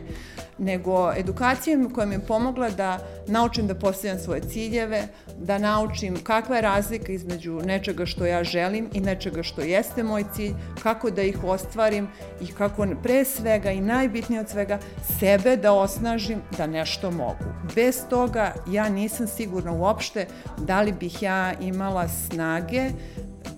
nego 0.57 1.13
edukacija 1.17 1.77
koja 1.93 2.07
mi 2.07 2.15
je 2.15 2.25
pomogla 2.27 2.69
da 2.69 2.99
naučim 3.27 3.67
da 3.67 3.75
postavljam 3.75 4.19
svoje 4.19 4.41
ciljeve, 4.41 5.07
da 5.39 5.57
naučim 5.57 6.23
kakva 6.23 6.55
je 6.55 6.61
razlika 6.61 7.11
između 7.11 7.61
nečega 7.65 8.05
što 8.05 8.25
ja 8.25 8.43
želim 8.43 8.89
i 8.93 8.99
nečega 8.99 9.43
što 9.43 9.61
jeste 9.61 10.03
moj 10.03 10.23
cilj, 10.35 10.53
kako 10.83 11.11
da 11.11 11.21
ih 11.21 11.43
ostvarim 11.43 12.07
i 12.41 12.47
kako 12.47 12.87
pre 13.03 13.25
svega 13.25 13.71
i 13.71 13.81
najbitnije 13.81 14.41
od 14.41 14.49
svega 14.49 14.79
sebe 15.19 15.57
da 15.57 15.73
osnažim 15.73 16.41
da 16.57 16.67
nešto 16.67 17.11
mogu. 17.11 17.45
Bez 17.75 18.01
toga 18.09 18.53
ja 18.71 18.89
nisam 18.89 19.27
sigurna 19.27 19.71
uopšte 19.71 20.27
da 20.57 20.81
li 20.81 20.91
bih 20.91 21.23
ja 21.23 21.53
imala 21.59 22.07
snage 22.07 22.89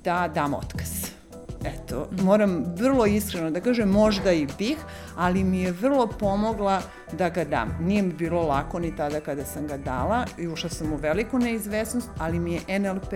da 0.04 0.32
dam 0.34 0.54
otkaz. 0.54 1.18
Eto, 1.66 2.08
moram 2.22 2.66
vrlo 2.78 3.06
iskreno 3.06 3.52
da 3.52 3.62
kažem, 3.62 3.90
možda 3.90 4.32
i 4.32 4.48
bih, 4.58 4.78
ali 5.18 5.44
mi 5.44 5.62
je 5.62 5.72
vrlo 5.72 6.08
pomogla 6.08 6.82
da 7.12 7.30
ga 7.30 7.44
dam. 7.44 7.78
Nije 7.82 8.02
mi 8.02 8.14
bilo 8.14 8.42
lako 8.42 8.80
ni 8.80 8.96
tada 8.96 9.20
kada 9.20 9.46
sam 9.46 9.68
ga 9.68 9.78
dala 9.78 10.26
i 10.38 10.48
ušla 10.48 10.70
sam 10.70 10.94
u 10.94 10.96
veliku 10.96 11.40
neizvesnost, 11.40 12.10
ali 12.20 12.40
mi 12.40 12.54
je 12.54 12.80
NLP 12.80 13.14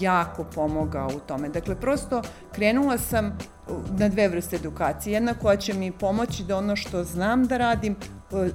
jako 0.00 0.44
pomogao 0.44 1.08
u 1.16 1.20
tome. 1.20 1.48
Dakle, 1.48 1.74
prosto 1.74 2.22
krenula 2.52 2.98
sam 2.98 3.38
na 3.98 4.08
dve 4.08 4.28
vrste 4.28 4.56
edukacije. 4.56 5.12
Jedna 5.12 5.34
koja 5.34 5.56
će 5.56 5.74
mi 5.74 5.92
pomoći 5.92 6.44
da 6.44 6.56
ono 6.56 6.76
što 6.76 7.04
znam 7.04 7.44
da 7.46 7.56
radim, 7.56 7.96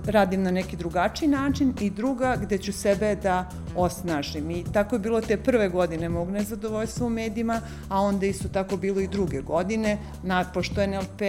radim 0.05 0.43
na 0.43 0.51
neki 0.51 0.75
drugačiji 0.75 1.29
način 1.29 1.73
i 1.81 1.89
druga 1.89 2.35
gde 2.41 2.57
ću 2.57 2.73
sebe 2.73 3.15
da 3.15 3.49
osnažim. 3.75 4.51
I 4.51 4.63
tako 4.73 4.95
je 4.95 4.99
bilo 4.99 5.21
te 5.21 5.37
prve 5.37 5.69
godine 5.69 6.09
mog 6.09 6.29
nezadovoljstva 6.29 7.07
u 7.07 7.09
medijima, 7.09 7.61
a 7.89 8.01
onda 8.01 8.25
isto 8.25 8.47
tako 8.47 8.77
bilo 8.77 8.99
i 8.99 9.07
druge 9.07 9.41
godine, 9.41 9.97
pošto 10.53 10.87
NLP 10.87 11.21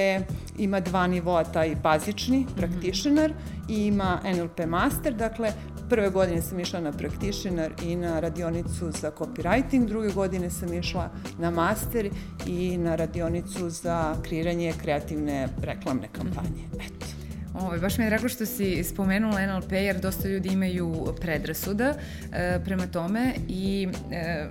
ima 0.59 0.81
dva 0.81 1.07
nivoa, 1.07 1.44
taj 1.45 1.75
bazični, 1.83 2.41
mhm. 2.41 2.55
practitioner, 2.57 3.33
i 3.69 3.87
ima 3.87 4.21
NLP 4.37 4.67
master, 4.67 5.15
dakle 5.15 5.53
prve 5.89 6.11
godine 6.11 6.43
sam 6.43 6.61
išla 6.61 6.81
na 6.81 6.93
practitioner 6.93 7.73
i 7.83 7.97
na 7.97 8.21
radionicu 8.21 8.91
za 8.91 9.13
copywriting, 9.19 9.87
druge 9.87 10.13
godine 10.13 10.51
sam 10.51 10.73
išla 10.73 11.11
na 11.39 11.51
master 11.51 12.11
i 12.47 12.79
na 12.79 12.95
radionicu 12.95 13.71
za 13.71 14.15
kreiranje 14.23 14.73
kreativne 14.83 15.49
reklamne 15.63 16.09
kampanje. 16.13 16.69
Eto. 16.75 17.24
Ovo, 17.55 17.79
baš 17.81 17.99
mi 17.99 18.05
je 18.05 18.11
drago 18.11 18.29
što 18.29 18.47
si 18.47 18.85
spomenula 18.85 19.47
NLP 19.47 19.73
jer 19.73 20.01
dosta 20.01 20.29
ljudi 20.29 20.49
imaju 20.49 21.15
predrasuda 21.21 21.95
e, 22.33 22.61
prema 22.65 22.87
tome 22.87 23.33
i 23.49 23.89
e, 24.13 24.49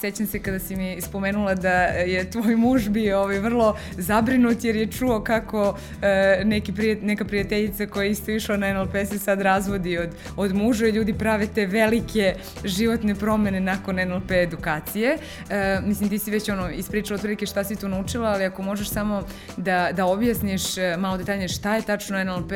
sećam 0.00 0.26
se 0.26 0.38
kada 0.38 0.58
si 0.58 0.76
mi 0.76 1.00
spomenula 1.00 1.54
da 1.54 1.72
je 1.82 2.30
tvoj 2.30 2.56
muž 2.56 2.88
bio 2.88 3.20
ovaj, 3.20 3.38
vrlo 3.38 3.76
zabrinut 3.98 4.64
jer 4.64 4.76
je 4.76 4.86
čuo 4.86 5.24
kako 5.24 5.78
e, 6.02 6.42
neki 6.44 6.72
prijet, 6.72 7.02
neka 7.02 7.24
prijateljica 7.24 7.86
koja 7.86 8.04
je 8.04 8.10
isto 8.10 8.30
išla 8.30 8.56
na 8.56 8.74
NLP 8.74 8.92
se 8.92 9.18
sad 9.18 9.40
razvodi 9.40 9.98
od, 9.98 10.08
od 10.36 10.54
muža 10.54 10.86
i 10.86 10.90
ljudi 10.90 11.14
prave 11.14 11.46
te 11.46 11.66
velike 11.66 12.34
životne 12.64 13.14
promene 13.14 13.60
nakon 13.60 13.96
NLP 13.96 14.30
edukacije. 14.30 15.18
E, 15.50 15.80
mislim, 15.84 16.08
ti 16.08 16.18
si 16.18 16.30
već 16.30 16.48
ono 16.48 16.70
ispričala 16.70 17.14
otprilike 17.14 17.46
šta 17.46 17.64
si 17.64 17.76
tu 17.76 17.88
naučila, 17.88 18.28
ali 18.28 18.44
ako 18.44 18.62
možeš 18.62 18.90
samo 18.90 19.22
da, 19.56 19.90
da 19.92 20.06
objasniš 20.06 20.78
e, 20.78 20.96
malo 20.98 21.16
detaljnije 21.16 21.48
šta 21.48 21.74
je 21.76 21.82
tačno 21.82 22.21
NLP 22.24 22.52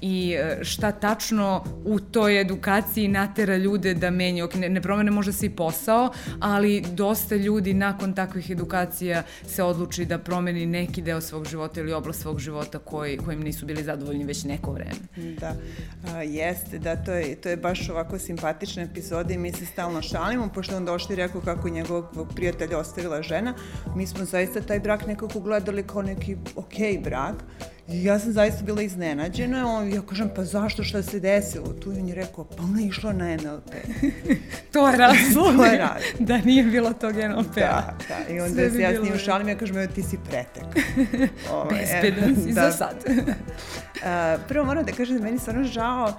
i 0.00 0.36
e, 0.38 0.64
šta 0.64 0.92
tačno 0.92 1.64
u 1.84 2.00
toj 2.00 2.40
edukaciji 2.40 3.08
natera 3.08 3.56
ljude 3.56 3.94
da 3.94 4.10
menju. 4.10 4.48
Ne, 4.54 4.68
ne 4.68 4.80
promene 4.80 5.10
možda 5.10 5.32
se 5.32 5.46
i 5.46 5.50
posao, 5.50 6.10
ali 6.40 6.84
dosta 6.92 7.36
ljudi 7.36 7.74
nakon 7.74 8.14
takvih 8.14 8.50
edukacija 8.50 9.22
se 9.46 9.62
odluči 9.62 10.04
da 10.04 10.18
promeni 10.18 10.66
neki 10.66 11.02
deo 11.02 11.20
svog 11.20 11.46
života 11.46 11.80
ili 11.80 11.92
oblast 11.92 12.20
svog 12.20 12.38
života 12.38 12.78
koji, 12.78 13.16
kojim 13.16 13.40
nisu 13.40 13.66
bili 13.66 13.84
zadovoljni 13.84 14.24
već 14.24 14.44
neko 14.44 14.72
vreme. 14.72 15.34
Da, 15.40 15.54
a, 16.14 16.22
jeste, 16.22 16.78
da, 16.78 16.96
to 16.96 17.12
je, 17.12 17.36
to 17.36 17.48
je 17.48 17.56
baš 17.56 17.88
ovako 17.88 18.18
simpatična 18.18 18.82
epizoda 18.82 19.34
i 19.34 19.38
mi 19.38 19.52
se 19.52 19.66
stalno 19.66 20.02
šalimo, 20.02 20.48
pošto 20.54 20.76
on 20.76 20.84
došli 20.84 21.12
i 21.12 21.16
rekao 21.16 21.40
kako 21.40 21.68
njegovog 21.68 22.32
prijatelja 22.36 22.78
ostavila 22.78 23.22
žena, 23.22 23.54
mi 23.96 24.06
smo 24.06 24.24
zaista 24.24 24.60
taj 24.60 24.80
brak 24.80 25.06
nekako 25.06 25.40
gledali 25.40 25.82
kao 25.82 26.02
neki 26.02 26.36
okej 26.56 26.92
okay 26.92 27.04
brak, 27.04 27.34
I 27.92 28.04
ja 28.04 28.18
sam 28.18 28.32
zaista 28.32 28.64
bila 28.64 28.82
iznenađena, 28.82 29.66
on, 29.66 29.92
ja 29.92 30.02
kažem, 30.02 30.30
pa 30.36 30.44
zašto, 30.44 30.84
šta 30.84 31.02
se 31.02 31.20
desilo? 31.20 31.72
Tu 31.72 31.90
on 31.90 32.08
je 32.08 32.14
rekao, 32.14 32.44
pa 32.44 32.62
ona 32.62 32.80
je 32.80 32.86
išla 32.86 33.12
na 33.12 33.36
NLP. 33.36 33.70
to 34.72 34.88
je 34.88 34.96
razlog. 34.96 35.56
to 35.56 35.64
je 35.64 35.78
razlog. 35.78 36.02
da 36.28 36.38
nije 36.38 36.62
bilo 36.62 36.92
tog 36.92 37.12
NLP-a. 37.12 37.58
Da, 37.58 37.94
da. 38.08 38.34
I 38.34 38.40
onda 38.40 38.54
Sve 38.54 38.70
se 38.70 38.80
ja 38.80 39.00
s 39.00 39.02
njim 39.02 39.18
šalim, 39.18 39.48
ja 39.48 39.56
kažem, 39.56 39.88
ti 39.94 40.02
si 40.02 40.18
pretek. 40.28 40.84
Ove, 41.52 41.70
Bezbedan 41.70 42.36
si 42.44 42.52
da. 42.52 42.70
za 42.70 42.72
sad. 42.72 42.94
uh, 43.06 44.42
prvo 44.48 44.64
moram 44.64 44.84
da 44.84 44.92
kažem 44.92 45.16
da 45.16 45.24
meni 45.24 45.38
stvarno 45.38 45.64
žao 45.64 46.12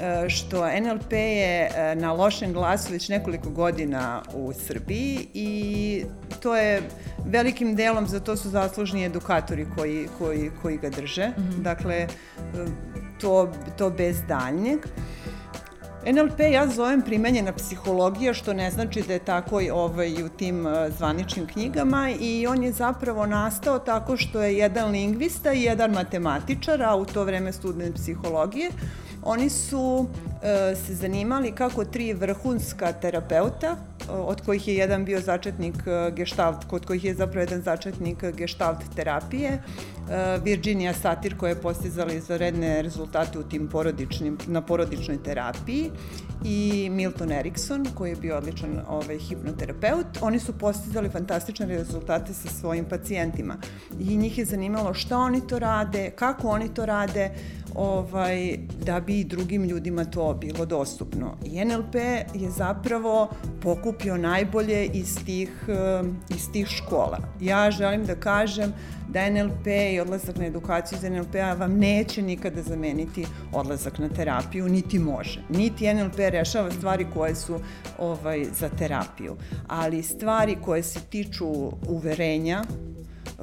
E, 0.00 0.28
što 0.28 0.66
NLP 0.80 1.12
je 1.12 1.70
e, 1.76 1.94
na 1.94 2.12
lošem 2.12 2.52
glasu 2.52 2.92
već 2.92 3.08
nekoliko 3.08 3.50
godina 3.50 4.22
u 4.34 4.52
Srbiji 4.52 5.28
i 5.34 6.04
to 6.40 6.56
je 6.56 6.82
velikim 7.26 7.76
delom 7.76 8.06
za 8.06 8.20
to 8.20 8.36
su 8.36 8.50
zaslužni 8.50 9.04
edukatori 9.04 9.66
koji, 9.76 10.08
koji, 10.18 10.50
koji 10.62 10.78
ga 10.78 10.90
drže. 10.90 11.28
Mm 11.28 11.42
-hmm. 11.42 11.62
Dakle, 11.62 12.06
to, 13.20 13.52
to 13.78 13.90
bez 13.90 14.16
daljnjeg. 14.28 14.78
NLP 16.06 16.40
ja 16.40 16.66
zovem 16.66 17.02
primenjena 17.02 17.52
psihologija, 17.52 18.34
što 18.34 18.52
ne 18.52 18.70
znači 18.70 19.02
da 19.02 19.12
je 19.12 19.18
tako 19.18 19.60
ovaj, 19.72 20.22
u 20.22 20.28
tim 20.28 20.66
zvaničnim 20.98 21.46
knjigama 21.46 22.10
i 22.20 22.46
on 22.46 22.64
je 22.64 22.72
zapravo 22.72 23.26
nastao 23.26 23.78
tako 23.78 24.16
što 24.16 24.42
je 24.42 24.56
jedan 24.56 24.90
lingvista 24.90 25.52
i 25.52 25.62
jedan 25.62 25.90
matematičar, 25.90 26.82
a 26.82 26.96
u 26.96 27.04
to 27.04 27.24
vreme 27.24 27.52
student 27.52 27.94
psihologije, 27.94 28.70
Oni 29.22 29.50
su 29.50 30.06
se 30.86 30.94
zanimali 30.94 31.52
kako 31.52 31.84
tri 31.84 32.12
vrhunska 32.12 32.92
terapeuta, 32.92 33.76
od 34.10 34.40
kojih 34.40 34.68
je 34.68 34.74
jedan 34.74 35.04
bio 35.04 35.20
začetnik 35.20 35.74
e, 35.86 36.10
gestalt, 36.10 36.64
kod 36.64 36.86
kojih 36.86 37.04
je 37.04 37.14
zapravo 37.14 37.40
jedan 37.40 37.62
začetnik 37.62 38.24
gestalt 38.36 38.78
terapije, 38.96 39.50
e, 39.50 39.60
Virginia 40.44 40.94
Satir 40.94 41.36
koja 41.36 41.50
je 41.50 41.60
postizala 41.60 42.12
izvaredne 42.12 42.82
rezultate 42.82 43.38
u 43.38 43.42
tim 43.42 43.68
porodičnim, 43.68 44.38
na 44.46 44.60
porodičnoj 44.60 45.22
terapiji 45.22 45.90
i 46.44 46.88
Milton 46.90 47.32
Erickson 47.32 47.86
koji 47.94 48.10
je 48.10 48.16
bio 48.16 48.36
odličan 48.36 48.80
ovaj, 48.88 49.18
hipnoterapeut. 49.18 50.06
Oni 50.20 50.38
su 50.38 50.58
postizali 50.58 51.08
fantastične 51.08 51.66
rezultate 51.66 52.34
sa 52.34 52.48
svojim 52.48 52.84
pacijentima 52.84 53.56
i 54.00 54.16
njih 54.16 54.38
je 54.38 54.44
zanimalo 54.44 54.94
šta 54.94 55.18
oni 55.18 55.46
to 55.46 55.58
rade, 55.58 56.10
kako 56.10 56.48
oni 56.48 56.74
to 56.74 56.86
rade, 56.86 57.30
ovaj, 57.74 58.58
da 58.84 59.00
bi 59.00 59.20
i 59.20 59.24
drugim 59.24 59.64
ljudima 59.64 60.04
to 60.04 60.31
bilo 60.34 60.66
dostupno. 60.66 61.36
I 61.44 61.64
NLP 61.64 61.94
je 62.34 62.50
zapravo 62.50 63.30
pokupio 63.62 64.16
najbolje 64.16 64.86
iz 64.86 65.24
tih, 65.24 65.50
iz 66.28 66.52
tih 66.52 66.66
škola. 66.66 67.18
Ja 67.40 67.70
želim 67.70 68.04
da 68.04 68.14
kažem 68.14 68.72
da 69.08 69.30
NLP 69.30 69.66
i 69.92 70.00
odlazak 70.00 70.36
na 70.36 70.46
edukaciju 70.46 70.98
za 70.98 71.08
NLP-a 71.10 71.54
vam 71.54 71.78
neće 71.78 72.22
nikada 72.22 72.62
zameniti 72.62 73.26
odlazak 73.52 73.98
na 73.98 74.08
terapiju, 74.08 74.68
niti 74.68 74.98
može. 74.98 75.40
Niti 75.48 75.94
NLP 75.94 76.16
rešava 76.16 76.70
stvari 76.70 77.06
koje 77.14 77.34
su 77.34 77.60
ovaj, 77.98 78.44
za 78.58 78.68
terapiju, 78.68 79.36
ali 79.68 80.02
stvari 80.02 80.56
koje 80.64 80.82
se 80.82 81.00
tiču 81.00 81.46
uverenja, 81.88 82.64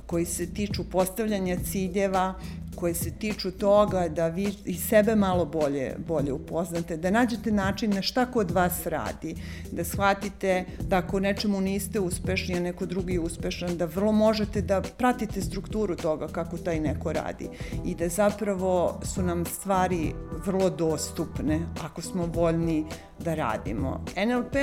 koji 0.05 0.25
se 0.25 0.53
tiču 0.53 0.89
postavljanja 0.89 1.57
ciljeva, 1.63 2.33
koje 2.75 2.93
se 2.93 3.11
tiču 3.11 3.51
toga 3.51 4.07
da 4.07 4.27
vi 4.27 4.53
i 4.65 4.73
sebe 4.73 5.15
malo 5.15 5.45
bolje, 5.45 5.95
bolje 6.07 6.33
upoznate, 6.33 6.97
da 6.97 7.11
nađete 7.11 7.51
način 7.51 7.93
na 7.93 8.01
šta 8.01 8.25
kod 8.25 8.51
vas 8.51 8.85
radi, 8.85 9.35
da 9.71 9.83
shvatite 9.83 10.65
da 10.81 10.97
ako 10.97 11.19
nečemu 11.19 11.61
niste 11.61 11.99
uspešni, 11.99 12.55
a 12.55 12.59
neko 12.59 12.85
drugi 12.85 13.13
je 13.13 13.19
uspešan, 13.19 13.77
da 13.77 13.85
vrlo 13.85 14.11
možete 14.11 14.61
da 14.61 14.81
pratite 14.81 15.41
strukturu 15.41 15.95
toga 15.95 16.27
kako 16.27 16.57
taj 16.57 16.79
neko 16.79 17.13
radi 17.13 17.49
i 17.85 17.95
da 17.95 18.09
zapravo 18.09 18.99
su 19.03 19.21
nam 19.21 19.45
stvari 19.45 20.13
vrlo 20.45 20.69
dostupne 20.69 21.59
ako 21.83 22.01
smo 22.01 22.25
voljni 22.25 22.85
da 23.19 23.35
radimo. 23.35 24.05
NLP, 24.15 24.55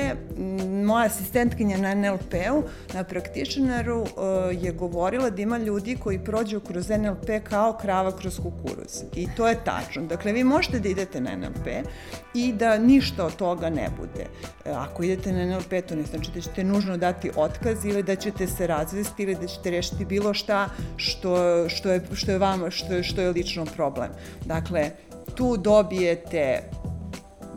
moja 0.84 1.06
asistentkinja 1.06 1.78
na 1.78 1.94
NLP-u, 1.94 2.62
na 2.94 3.04
praktičneru 3.04 4.04
e, 4.04 4.08
je 4.54 4.72
govorila 4.72 5.30
da 5.30 5.42
ima 5.42 5.58
ljudi 5.58 5.96
koji 5.96 6.18
prođu 6.18 6.60
kroz 6.60 6.88
NLP 6.88 7.44
kao 7.44 7.72
krava 7.72 8.16
kroz 8.16 8.36
kukuruz. 8.36 9.02
I 9.14 9.28
to 9.36 9.48
je 9.48 9.64
tačno. 9.64 10.02
Dakle, 10.02 10.32
vi 10.32 10.44
možete 10.44 10.80
da 10.80 10.88
idete 10.88 11.20
na 11.20 11.36
NLP 11.36 11.66
i 12.34 12.52
da 12.52 12.78
ništa 12.78 13.26
od 13.26 13.36
toga 13.36 13.70
ne 13.70 13.88
bude. 13.98 14.26
E, 14.64 14.70
ako 14.70 15.02
idete 15.02 15.32
na 15.32 15.44
NLP, 15.46 15.86
to 15.88 15.96
ne 15.96 16.02
znači 16.02 16.30
da 16.34 16.40
ćete 16.40 16.64
nužno 16.64 16.96
dati 16.96 17.30
otkaz 17.36 17.84
ili 17.84 18.02
da 18.02 18.16
ćete 18.16 18.46
se 18.46 18.66
razvesti 18.66 19.22
ili 19.22 19.34
da 19.34 19.46
ćete 19.46 19.70
rešiti 19.70 20.04
bilo 20.04 20.34
šta 20.34 20.68
što, 20.96 21.68
što, 21.68 21.92
je, 21.92 22.02
što 22.12 22.32
je 22.32 22.38
vama, 22.38 22.70
što 22.70 22.94
je, 22.94 23.02
što 23.02 23.20
je 23.20 23.30
lično 23.30 23.64
problem. 23.64 24.10
Dakle, 24.44 24.90
tu 25.34 25.56
dobijete 25.56 26.62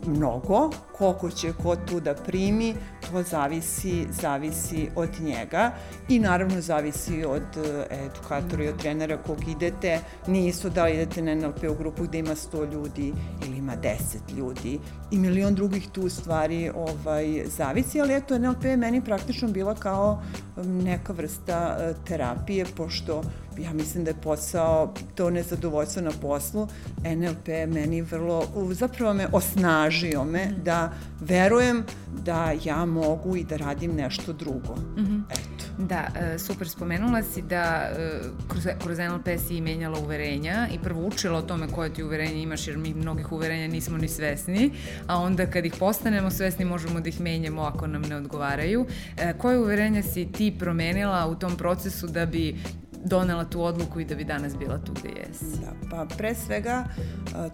mnogo, 0.06 0.70
koliko 0.98 1.30
će 1.30 1.52
ko 1.52 1.76
tu 1.76 2.00
da 2.00 2.14
primi, 2.14 2.74
to 3.10 3.22
zavisi, 3.22 4.06
zavisi 4.10 4.88
od 4.96 5.08
njega 5.20 5.72
i 6.08 6.18
naravno 6.18 6.60
zavisi 6.60 7.24
od 7.24 7.42
e, 7.56 7.86
edukatora 7.90 8.64
i 8.64 8.68
od 8.68 8.76
trenera 8.78 9.16
kog 9.16 9.48
idete. 9.48 10.00
Nisu 10.26 10.70
da 10.70 10.88
idete 10.88 11.22
na 11.22 11.34
NLP 11.34 11.64
u 11.70 11.74
grupu 11.74 12.04
gde 12.04 12.18
ima 12.18 12.34
100 12.34 12.72
ljudi 12.72 13.12
ili 13.46 13.56
ima 13.56 13.76
10 13.76 14.36
ljudi 14.36 14.78
i 15.10 15.18
milion 15.18 15.54
drugih 15.54 15.88
tu 15.92 16.08
stvari 16.08 16.70
ovaj, 16.74 17.44
zavisi, 17.46 18.00
ali 18.00 18.14
eto 18.14 18.38
NLP 18.38 18.64
je 18.64 18.76
meni 18.76 19.04
praktično 19.04 19.48
bila 19.48 19.74
kao 19.74 20.22
neka 20.64 21.12
vrsta 21.12 21.76
e, 21.80 21.94
terapije, 22.04 22.66
pošto 22.76 23.22
ja 23.58 23.72
mislim 23.72 24.04
da 24.04 24.10
je 24.10 24.20
posao, 24.22 24.94
to 25.14 25.30
nezadovoljstvo 25.30 26.02
na 26.02 26.10
poslu, 26.22 26.68
NLP 27.04 27.48
meni 27.48 28.02
vrlo, 28.02 28.44
zapravo 28.72 29.14
me 29.14 29.26
osnažio 29.32 30.24
me 30.24 30.46
mm. 30.46 30.64
da 30.64 30.92
verujem 31.20 31.84
da 32.24 32.52
ja 32.64 32.84
mogu 32.84 33.36
i 33.36 33.44
da 33.44 33.56
radim 33.56 33.94
nešto 33.94 34.32
drugo. 34.32 34.74
Mm 34.96 35.00
-hmm. 35.00 35.22
Eto. 35.30 35.60
Da, 35.78 36.08
e, 36.16 36.38
super 36.38 36.68
spomenula 36.68 37.22
si 37.22 37.42
da 37.42 37.90
e, 37.98 38.20
kroz, 38.48 38.66
kroz 38.84 38.98
NLP 38.98 39.28
si 39.46 39.60
menjala 39.60 39.98
uverenja 39.98 40.68
i 40.74 40.78
prvo 40.78 41.06
učila 41.06 41.38
o 41.38 41.42
tome 41.42 41.68
koje 41.68 41.94
ti 41.94 42.02
uverenja 42.02 42.42
imaš 42.42 42.68
jer 42.68 42.78
mi 42.78 42.94
mnogih 42.94 43.32
uverenja 43.32 43.68
nismo 43.68 43.98
ni 43.98 44.08
svesni, 44.08 44.72
a 45.06 45.18
onda 45.18 45.46
kad 45.46 45.64
ih 45.64 45.74
postanemo 45.78 46.30
svesni 46.30 46.64
možemo 46.64 47.00
da 47.00 47.08
ih 47.08 47.20
menjamo 47.20 47.62
ako 47.62 47.86
nam 47.86 48.02
ne 48.02 48.16
odgovaraju. 48.16 48.86
E, 49.16 49.32
koje 49.38 49.58
uverenja 49.58 50.02
si 50.02 50.32
ti 50.32 50.56
promenila 50.58 51.26
u 51.26 51.34
tom 51.34 51.56
procesu 51.56 52.06
da 52.06 52.26
bi 52.26 52.56
donela 53.04 53.44
tu 53.44 53.62
odluku 53.62 54.00
i 54.00 54.04
da 54.04 54.14
bi 54.14 54.24
danas 54.24 54.56
bila 54.56 54.78
tu 54.78 54.92
gde 54.92 55.08
jesi? 55.08 55.60
Da, 55.60 55.72
pa 55.90 56.06
pre 56.16 56.34
svega 56.34 56.84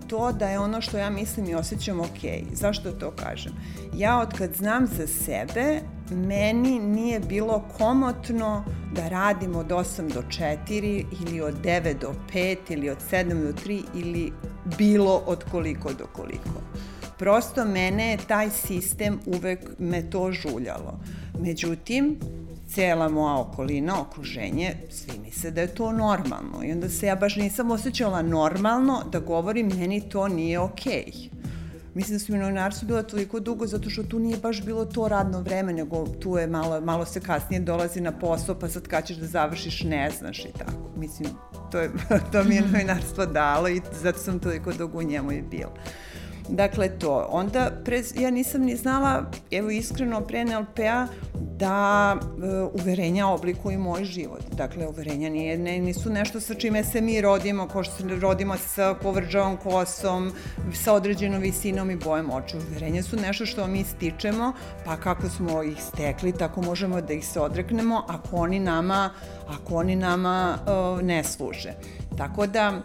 to 0.06 0.32
da 0.32 0.48
je 0.48 0.58
ono 0.58 0.80
što 0.80 0.98
ja 0.98 1.10
mislim 1.10 1.48
i 1.48 1.54
osjećam 1.54 2.00
ok. 2.00 2.20
Zašto 2.52 2.92
to 2.92 3.10
kažem? 3.10 3.52
Ja 3.94 4.20
od 4.20 4.38
kad 4.38 4.54
znam 4.54 4.86
za 4.86 5.06
sebe, 5.06 5.80
meni 6.10 6.78
nije 6.78 7.20
bilo 7.20 7.64
komotno 7.78 8.64
da 8.94 9.08
radim 9.08 9.56
od 9.56 9.68
8 9.68 10.14
do 10.14 10.22
4 10.22 11.04
ili 11.20 11.40
od 11.40 11.54
9 11.62 11.98
do 12.00 12.14
5 12.32 12.56
ili 12.68 12.90
od 12.90 12.98
7 13.10 13.42
do 13.42 13.52
3 13.52 13.82
ili 13.94 14.32
bilo 14.78 15.22
od 15.26 15.44
koliko 15.50 15.92
do 15.92 16.06
koliko. 16.12 16.62
Prosto 17.18 17.64
mene 17.64 18.10
je 18.10 18.16
taj 18.16 18.50
sistem 18.50 19.20
uvek 19.26 19.60
me 19.78 20.10
to 20.10 20.32
žuljalo. 20.32 21.00
Međutim, 21.40 22.18
cela 22.68 23.08
moja 23.08 23.38
okolina, 23.38 24.00
okruženje, 24.00 24.74
svi 24.90 25.18
misle 25.18 25.50
da 25.50 25.60
je 25.60 25.74
to 25.74 25.92
normalno. 25.92 26.64
I 26.64 26.72
onda 26.72 26.88
se 26.88 27.06
ja 27.06 27.16
baš 27.16 27.36
nisam 27.36 27.70
osjećala 27.70 28.22
normalno 28.22 29.02
da 29.12 29.20
govorim 29.20 29.66
meni 29.66 30.08
to 30.08 30.28
nije 30.28 30.58
okej. 30.58 31.04
Okay. 31.06 31.36
Mislim 31.96 32.18
da 32.18 32.24
sam 32.24 32.34
u 32.34 32.38
novinarstvu 32.38 32.86
bila 32.86 33.02
toliko 33.02 33.40
dugo 33.40 33.66
zato 33.66 33.90
što 33.90 34.02
tu 34.02 34.18
nije 34.18 34.36
baš 34.36 34.64
bilo 34.64 34.84
to 34.84 35.08
radno 35.08 35.40
vreme, 35.40 35.72
nego 35.72 36.06
tu 36.06 36.36
je 36.36 36.46
malo, 36.46 36.80
malo 36.80 37.04
se 37.04 37.20
kasnije 37.20 37.60
dolazi 37.60 38.00
na 38.00 38.12
posao, 38.12 38.54
pa 38.54 38.68
sad 38.68 38.88
kad 38.88 39.06
ćeš 39.06 39.16
da 39.16 39.26
završiš 39.26 39.82
ne 39.82 40.10
znaš 40.18 40.38
i 40.38 40.52
tako. 40.58 40.90
Mislim, 40.96 41.30
to, 41.72 41.78
je, 41.78 41.90
to 42.32 42.44
mi 42.44 42.54
je 42.54 42.62
novinarstvo 42.62 43.26
dalo 43.26 43.68
i 43.68 43.80
zato 44.02 44.18
sam 44.18 44.38
toliko 44.38 44.72
dugo 44.72 44.98
u 44.98 45.02
njemu 45.02 45.32
i 45.32 45.42
bila. 45.42 45.72
Dakle, 46.48 46.88
to. 46.98 47.26
Onda, 47.30 47.70
pre, 47.84 48.02
ja 48.14 48.30
nisam 48.30 48.62
ni 48.62 48.76
znala, 48.76 49.30
evo 49.50 49.70
iskreno, 49.70 50.20
pre 50.20 50.44
NLP-a, 50.44 51.06
da 51.34 52.16
e, 52.16 52.46
uverenja 52.82 53.26
oblikuju 53.26 53.78
moj 53.78 54.04
život. 54.04 54.42
Dakle, 54.52 54.86
uverenja 54.86 55.30
nije, 55.30 55.58
ne, 55.58 55.78
nisu 55.78 56.10
nešto 56.10 56.40
sa 56.40 56.54
čime 56.54 56.84
se 56.84 57.00
mi 57.00 57.20
rodimo, 57.20 57.68
kao 57.68 57.82
što 57.82 57.94
se 57.94 58.16
rodimo 58.20 58.56
sa 58.56 58.94
povrđavom 59.02 59.56
kosom, 59.56 60.32
sa 60.74 60.92
određenom 60.92 61.40
visinom 61.40 61.90
i 61.90 61.96
bojem 61.96 62.30
oču. 62.30 62.56
Uverenja 62.70 63.02
su 63.02 63.16
nešto 63.16 63.46
što 63.46 63.66
mi 63.66 63.84
stičemo, 63.84 64.52
pa 64.84 64.96
kako 64.96 65.28
smo 65.28 65.62
ih 65.62 65.82
stekli, 65.82 66.32
tako 66.32 66.62
možemo 66.62 67.00
da 67.00 67.12
ih 67.12 67.26
se 67.26 67.40
odreknemo 67.40 68.04
ako 68.08 68.36
oni 68.36 68.60
nama, 68.60 69.10
ako 69.48 69.74
oni 69.74 69.96
nama 69.96 70.58
uh, 70.66 71.02
ne 71.02 71.24
služe. 71.24 71.72
Tako 72.16 72.46
da, 72.46 72.82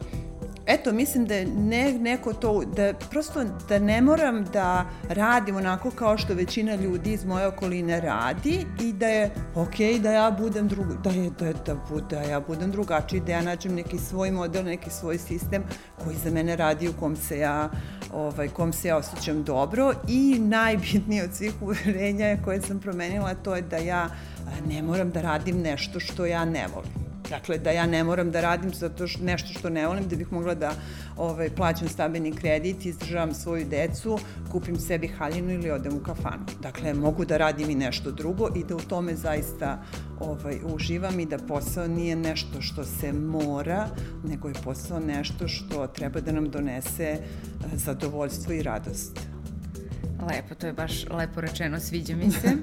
eto, 0.74 0.92
mislim 0.92 1.26
da 1.26 1.36
ne, 1.46 1.94
neko 1.94 2.34
to, 2.34 2.64
da 2.76 2.94
prosto 3.10 3.44
da 3.70 3.80
ne 3.80 4.02
moram 4.02 4.46
da 4.46 4.86
radim 5.10 5.56
onako 5.56 5.92
kao 5.92 6.18
što 6.18 6.34
većina 6.34 6.76
ljudi 6.76 7.14
iz 7.14 7.26
moje 7.26 7.48
okoline 7.48 8.02
radi 8.02 8.66
i 8.82 8.94
da 8.94 9.08
je 9.08 9.32
okej 9.56 9.94
okay, 9.94 10.00
da 10.00 10.12
ja 10.12 10.32
budem 10.32 10.68
drug, 10.68 10.86
da 11.04 11.10
je 11.10 11.30
da, 11.40 11.54
da, 11.54 11.76
da 12.10 12.22
ja 12.22 12.40
budem 12.40 12.72
drugačiji, 12.72 13.22
da 13.22 13.32
ja 13.32 13.42
nađem 13.42 13.76
neki 13.76 13.98
svoj 13.98 14.32
model, 14.32 14.66
neki 14.66 14.90
svoj 14.90 15.18
sistem 15.18 15.64
koji 16.04 16.16
za 16.16 16.30
mene 16.30 16.56
radi 16.56 16.90
u 16.90 16.94
kom 17.00 17.16
se 17.16 17.40
ja 17.40 17.70
ovaj, 18.14 18.48
kom 18.48 18.74
se 18.74 18.88
ja 18.88 18.98
osjećam 18.98 19.44
dobro 19.44 19.94
i 20.08 20.40
najbitnije 20.40 21.24
od 21.24 21.34
svih 21.34 21.54
uverenja 21.62 22.38
koje 22.46 22.62
sam 22.62 22.80
promenila 22.80 23.34
to 23.34 23.56
je 23.56 23.62
da 23.62 23.78
ja 23.78 24.10
ne 24.68 24.82
moram 24.82 25.12
da 25.12 25.22
radim 25.22 25.62
nešto 25.62 26.00
što 26.00 26.26
ja 26.26 26.46
ne 26.46 26.68
volim 26.76 27.11
Dakle, 27.30 27.58
da 27.58 27.72
ja 27.72 27.86
ne 27.86 28.04
moram 28.04 28.32
da 28.32 28.42
radim 28.42 28.74
zato 28.74 29.08
što 29.08 29.24
nešto 29.24 29.60
što 29.60 29.70
ne 29.70 29.88
volim, 29.88 30.08
da 30.08 30.16
bih 30.16 30.32
mogla 30.32 30.56
da 30.56 30.74
ovaj, 31.18 31.50
plaćam 31.50 31.90
stambeni 31.90 32.32
kredit, 32.32 32.86
izdržavam 32.86 33.34
svoju 33.34 33.66
decu, 33.66 34.20
kupim 34.52 34.80
sebi 34.80 35.08
haljinu 35.08 35.52
ili 35.52 35.72
odem 35.72 35.94
u 35.96 36.04
kafanu. 36.04 36.46
Dakle, 36.62 36.94
mogu 36.94 37.26
da 37.26 37.38
radim 37.38 37.70
i 37.70 37.76
nešto 37.76 38.12
drugo 38.12 38.50
i 38.56 38.64
da 38.64 38.76
u 38.76 38.80
tome 38.80 39.16
zaista 39.16 39.84
ovaj, 40.20 40.60
uživam 40.74 41.20
i 41.20 41.26
da 41.26 41.38
posao 41.38 41.88
nije 41.88 42.16
nešto 42.16 42.62
što 42.62 42.84
se 42.84 43.14
mora, 43.14 43.88
nego 44.24 44.48
je 44.48 44.54
posao 44.64 45.00
nešto 45.00 45.48
što 45.48 45.88
treba 45.88 46.22
da 46.22 46.32
nam 46.32 46.50
donese 46.50 47.04
eh, 47.04 47.22
zadovoljstvo 47.74 48.54
i 48.54 48.64
radost. 48.64 49.31
Lepo, 50.26 50.56
to 50.56 50.68
je 50.68 50.74
baš 50.74 51.06
lepo 51.10 51.42
rečeno, 51.42 51.80
sviđa 51.80 52.16
mi 52.16 52.32
se. 52.32 52.52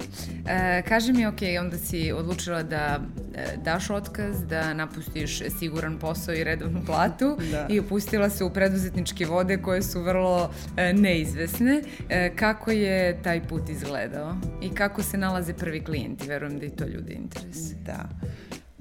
E, 0.50 0.82
kaži 0.82 1.12
mi, 1.12 1.26
ok, 1.26 1.38
onda 1.60 1.78
si 1.78 2.12
odlučila 2.12 2.62
da 2.62 3.00
e, 3.34 3.56
daš 3.64 3.90
otkaz, 3.90 4.44
da 4.44 4.74
napustiš 4.74 5.42
siguran 5.58 5.98
posao 5.98 6.34
i 6.34 6.44
redovnu 6.44 6.82
platu 6.86 7.36
da. 7.52 7.66
i 7.70 7.80
opustila 7.80 8.30
se 8.30 8.44
u 8.44 8.50
preduzetničke 8.50 9.26
vode 9.26 9.62
koje 9.62 9.82
su 9.82 10.02
vrlo 10.02 10.50
e, 10.76 10.92
neizvesne. 10.92 11.82
E, 12.08 12.36
kako 12.36 12.70
je 12.70 13.22
taj 13.22 13.42
put 13.48 13.68
izgledao 13.68 14.36
i 14.62 14.74
kako 14.74 15.02
se 15.02 15.18
nalaze 15.18 15.54
prvi 15.54 15.84
klijenti? 15.84 16.28
Verujem 16.28 16.58
da 16.58 16.66
i 16.66 16.70
to 16.70 16.84
ljude 16.86 17.12
interesuje. 17.12 17.78
Da. 17.86 18.08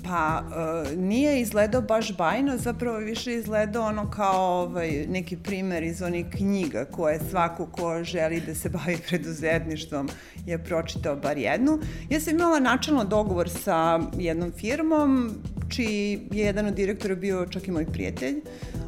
Pa, 0.04 0.44
uh, 0.46 0.98
nije 0.98 1.42
izgledao 1.42 1.82
baš 1.82 2.18
bajno, 2.18 2.58
zapravo 2.58 2.98
više 2.98 3.34
izgledao 3.34 3.86
ono 3.86 4.12
kao 4.12 4.62
ovaj, 4.62 5.06
neki 5.10 5.38
primer 5.38 5.84
iz 5.84 6.02
onih 6.02 6.26
knjiga 6.38 6.86
koje 6.86 7.20
svako 7.30 7.66
ko 7.66 8.04
želi 8.04 8.42
da 8.42 8.56
se 8.56 8.70
bavi 8.78 8.98
preduzetništvom 9.08 10.10
je 10.46 10.64
pročitao 10.64 11.16
bar 11.16 11.38
jednu. 11.38 11.80
Ja 12.10 12.20
sam 12.20 12.36
imala 12.36 12.60
načalno 12.60 13.04
dogovor 13.04 13.50
sa 13.50 14.00
jednom 14.18 14.52
firmom, 14.52 15.32
čiji 15.70 16.28
je 16.32 16.46
jedan 16.46 16.66
od 16.66 16.74
direktora 16.74 17.16
bio 17.16 17.46
čak 17.50 17.68
i 17.68 17.72
moj 17.72 17.86
prijatelj. 17.86 18.42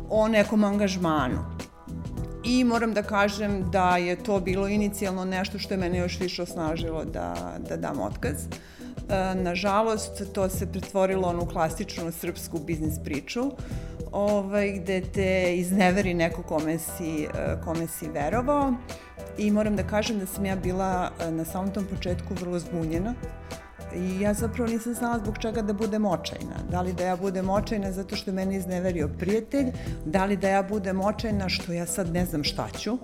o 0.10 0.28
nekom 0.28 0.63
angažmanu. 0.63 1.60
I 2.43 2.63
moram 2.63 2.93
da 2.93 3.04
kažem 3.04 3.72
da 3.72 3.98
je 3.98 4.15
to 4.15 4.39
bilo 4.39 4.67
inicijalno 4.67 5.26
nešto 5.26 5.60
što 5.60 5.74
je 5.74 5.78
mene 5.78 5.98
još 5.98 6.19
više 6.19 6.41
osnažilo 6.41 7.06
da, 7.06 7.58
da 7.69 7.78
dam 7.78 8.00
otkaz. 8.00 8.38
E, 8.43 8.78
nažalost, 9.36 10.34
to 10.34 10.50
se 10.50 10.72
pretvorilo 10.72 11.28
onu 11.28 11.45
klasičnu 11.45 12.12
srpsku 12.12 12.60
biznis 12.60 13.00
priču, 13.04 13.52
ovaj, 14.12 14.72
gde 14.72 15.02
te 15.02 15.56
izneveri 15.58 16.13
neko 16.13 16.43
kome 16.43 16.78
si, 16.80 17.24
e, 17.24 17.28
kome 17.63 17.88
si 17.88 18.10
verovao. 18.10 18.74
I 19.38 19.52
moram 19.52 19.76
da 19.76 19.84
kažem 19.84 20.19
da 20.19 20.26
sam 20.26 20.45
ja 20.45 20.56
bila 20.56 21.12
e, 21.19 21.32
na 21.32 21.45
samom 21.45 21.74
tom 21.74 21.86
početku 21.86 22.34
vrlo 22.34 22.60
zbunjena 22.60 23.13
I 23.95 24.22
ja 24.22 24.34
zapravo 24.34 24.69
nisam 24.69 24.93
znala 24.93 25.19
zbog 25.19 25.38
čega 25.38 25.62
da 25.62 25.74
budem 25.74 26.06
očajna. 26.06 26.56
Da 26.72 26.82
li 26.82 26.93
da 26.93 27.04
ja 27.04 27.15
budem 27.15 27.50
očajna 27.50 27.91
zato 27.91 28.15
što 28.15 28.30
je 28.30 28.36
meni 28.36 28.56
izneverio 28.56 29.08
prijatelj, 29.19 29.72
da 30.06 30.26
li 30.26 30.38
da 30.38 30.50
ja 30.50 30.63
budem 30.63 31.02
očajna 31.02 31.50
što 31.50 31.74
ja 31.74 31.86
sad 31.86 32.13
ne 32.13 32.26
znam 32.26 32.43
šta 32.43 32.67
ću, 32.78 32.98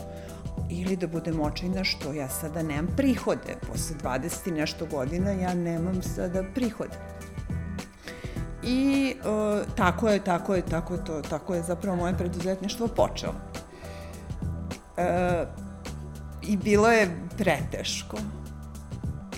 ili 0.69 0.95
da 0.95 1.07
budem 1.07 1.41
očajna 1.41 1.83
što 1.83 2.13
ja 2.13 2.29
sada 2.29 2.63
nemam 2.63 2.87
prihode. 2.97 3.55
Posle 3.67 3.95
20 4.03 4.47
i 4.47 4.51
nešto 4.51 4.85
godina 4.85 5.31
ja 5.31 5.53
nemam 5.53 6.01
sada 6.01 6.43
prihode. 6.55 6.97
I 8.63 9.15
uh, 9.19 9.75
tako 9.75 10.09
je, 10.09 10.23
tako 10.23 10.55
je, 10.55 10.61
tako 10.61 10.93
je 10.93 11.05
to, 11.05 11.21
tako 11.21 11.55
je 11.55 11.63
zapravo 11.63 11.97
moje 11.97 12.17
preduzetništvo 12.17 12.87
počelo. 12.87 13.35
Uh, 14.97 15.47
I 16.41 16.57
bilo 16.57 16.91
je 16.91 17.09
preteško 17.37 18.17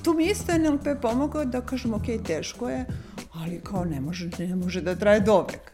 tu 0.08 0.14
mi 0.14 0.26
isto 0.26 0.52
NLP 0.58 1.02
pomogao 1.02 1.46
da 1.46 1.62
kažem, 1.62 1.94
ok, 1.94 2.06
teško 2.26 2.70
je, 2.70 2.86
ali 3.34 3.62
kao 3.64 3.86
ne 3.86 4.02
može, 4.02 4.30
ne 4.40 4.56
može 4.56 4.82
da 4.82 4.96
traje 4.96 5.20
dovek. 5.20 5.74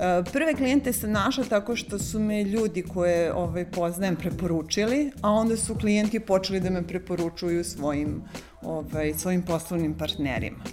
E, 0.00 0.22
prve 0.32 0.54
klijente 0.54 0.92
sam 0.92 1.12
našla 1.12 1.44
tako 1.44 1.76
što 1.76 1.98
su 1.98 2.20
me 2.20 2.44
ljudi 2.44 2.82
koje 2.82 3.34
ovaj, 3.34 3.70
poznajem 3.70 4.16
preporučili, 4.16 5.12
a 5.22 5.30
onda 5.30 5.56
su 5.56 5.74
klijenti 5.74 6.20
počeli 6.20 6.60
da 6.60 6.70
me 6.70 6.86
preporučuju 6.86 7.64
svojim, 7.64 8.22
ovaj, 8.62 9.12
svojim 9.14 9.42
poslovnim 9.42 9.94
partnerima. 9.94 10.64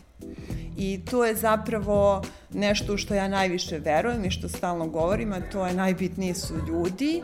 I 0.77 0.99
to 1.11 1.25
je 1.25 1.35
zapravo 1.35 2.21
nešto 2.53 2.97
što 2.97 3.13
ja 3.13 3.27
najviše 3.27 3.79
verujem 3.79 4.25
i 4.25 4.31
što 4.31 4.49
stalno 4.49 4.87
govorim, 4.87 5.33
a 5.33 5.41
to 5.51 5.65
je 5.65 5.73
najbitniji 5.73 6.33
su 6.33 6.53
ljudi 6.67 7.21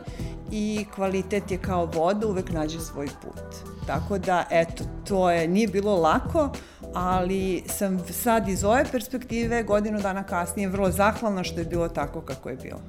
i 0.52 0.84
kvalitet 0.94 1.50
je 1.50 1.58
kao 1.58 1.86
voda, 1.86 2.26
uvek 2.26 2.50
nađe 2.50 2.80
svoj 2.80 3.06
put. 3.06 3.74
Tako 3.86 4.18
da, 4.18 4.44
eto, 4.50 4.84
to 5.08 5.30
je, 5.30 5.48
nije 5.48 5.68
bilo 5.68 5.96
lako, 5.96 6.50
ali 6.94 7.62
sam 7.66 7.98
sad 8.10 8.48
iz 8.48 8.64
ove 8.64 8.84
perspektive 8.92 9.62
godinu 9.62 10.00
dana 10.00 10.22
kasnije 10.22 10.68
vrlo 10.68 10.90
zahvalna 10.90 11.44
što 11.44 11.60
je 11.60 11.64
bilo 11.64 11.88
tako 11.88 12.20
kako 12.20 12.48
je 12.48 12.56
bilo. 12.56 12.80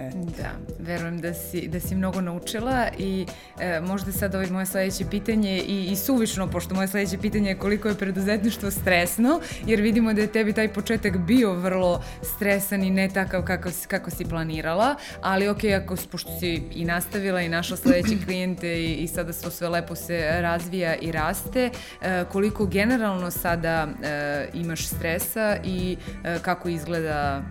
Eto. 0.00 0.18
Da, 0.18 0.50
verujem 0.78 1.18
da 1.18 1.34
si, 1.34 1.68
da 1.68 1.80
si 1.80 1.94
mnogo 1.94 2.20
naučila 2.20 2.88
i 2.98 3.26
e, 3.60 3.80
možda 3.80 4.12
sad 4.12 4.34
ovaj 4.34 4.50
moje 4.50 4.66
sledeće 4.66 5.04
pitanje 5.10 5.62
i, 5.66 5.84
i 5.92 5.96
suvišno, 5.96 6.50
pošto 6.50 6.74
moje 6.74 6.88
sledeće 6.88 7.18
pitanje 7.18 7.48
je 7.48 7.58
koliko 7.58 7.88
je 7.88 7.94
preduzetništvo 7.94 8.70
stresno, 8.70 9.40
jer 9.66 9.80
vidimo 9.80 10.12
da 10.12 10.20
je 10.20 10.32
tebi 10.32 10.52
taj 10.52 10.72
početak 10.72 11.18
bio 11.18 11.52
vrlo 11.52 12.02
stresan 12.22 12.82
i 12.82 12.90
ne 12.90 13.08
takav 13.08 13.44
kako, 13.44 13.68
kako 13.88 14.10
si 14.10 14.24
planirala, 14.24 14.94
ali 15.20 15.48
ok, 15.48 15.64
ako, 15.82 15.96
pošto 16.10 16.30
si 16.40 16.62
i 16.74 16.84
nastavila 16.84 17.40
i 17.40 17.48
našla 17.48 17.76
sledeće 17.76 18.16
klijente 18.24 18.80
i, 18.80 18.94
i 18.94 19.08
sada 19.08 19.32
svo 19.32 19.50
sve 19.50 19.68
lepo 19.68 19.94
se 19.94 20.40
razvija 20.40 20.94
i 20.94 21.12
raste, 21.12 21.70
e, 22.02 22.24
koliko 22.32 22.66
generalno 22.66 23.30
sada 23.30 23.88
e, 24.02 24.48
imaš 24.54 24.88
stresa 24.88 25.56
i 25.64 25.96
e, 26.24 26.38
kako 26.42 26.68
izgleda 26.68 27.42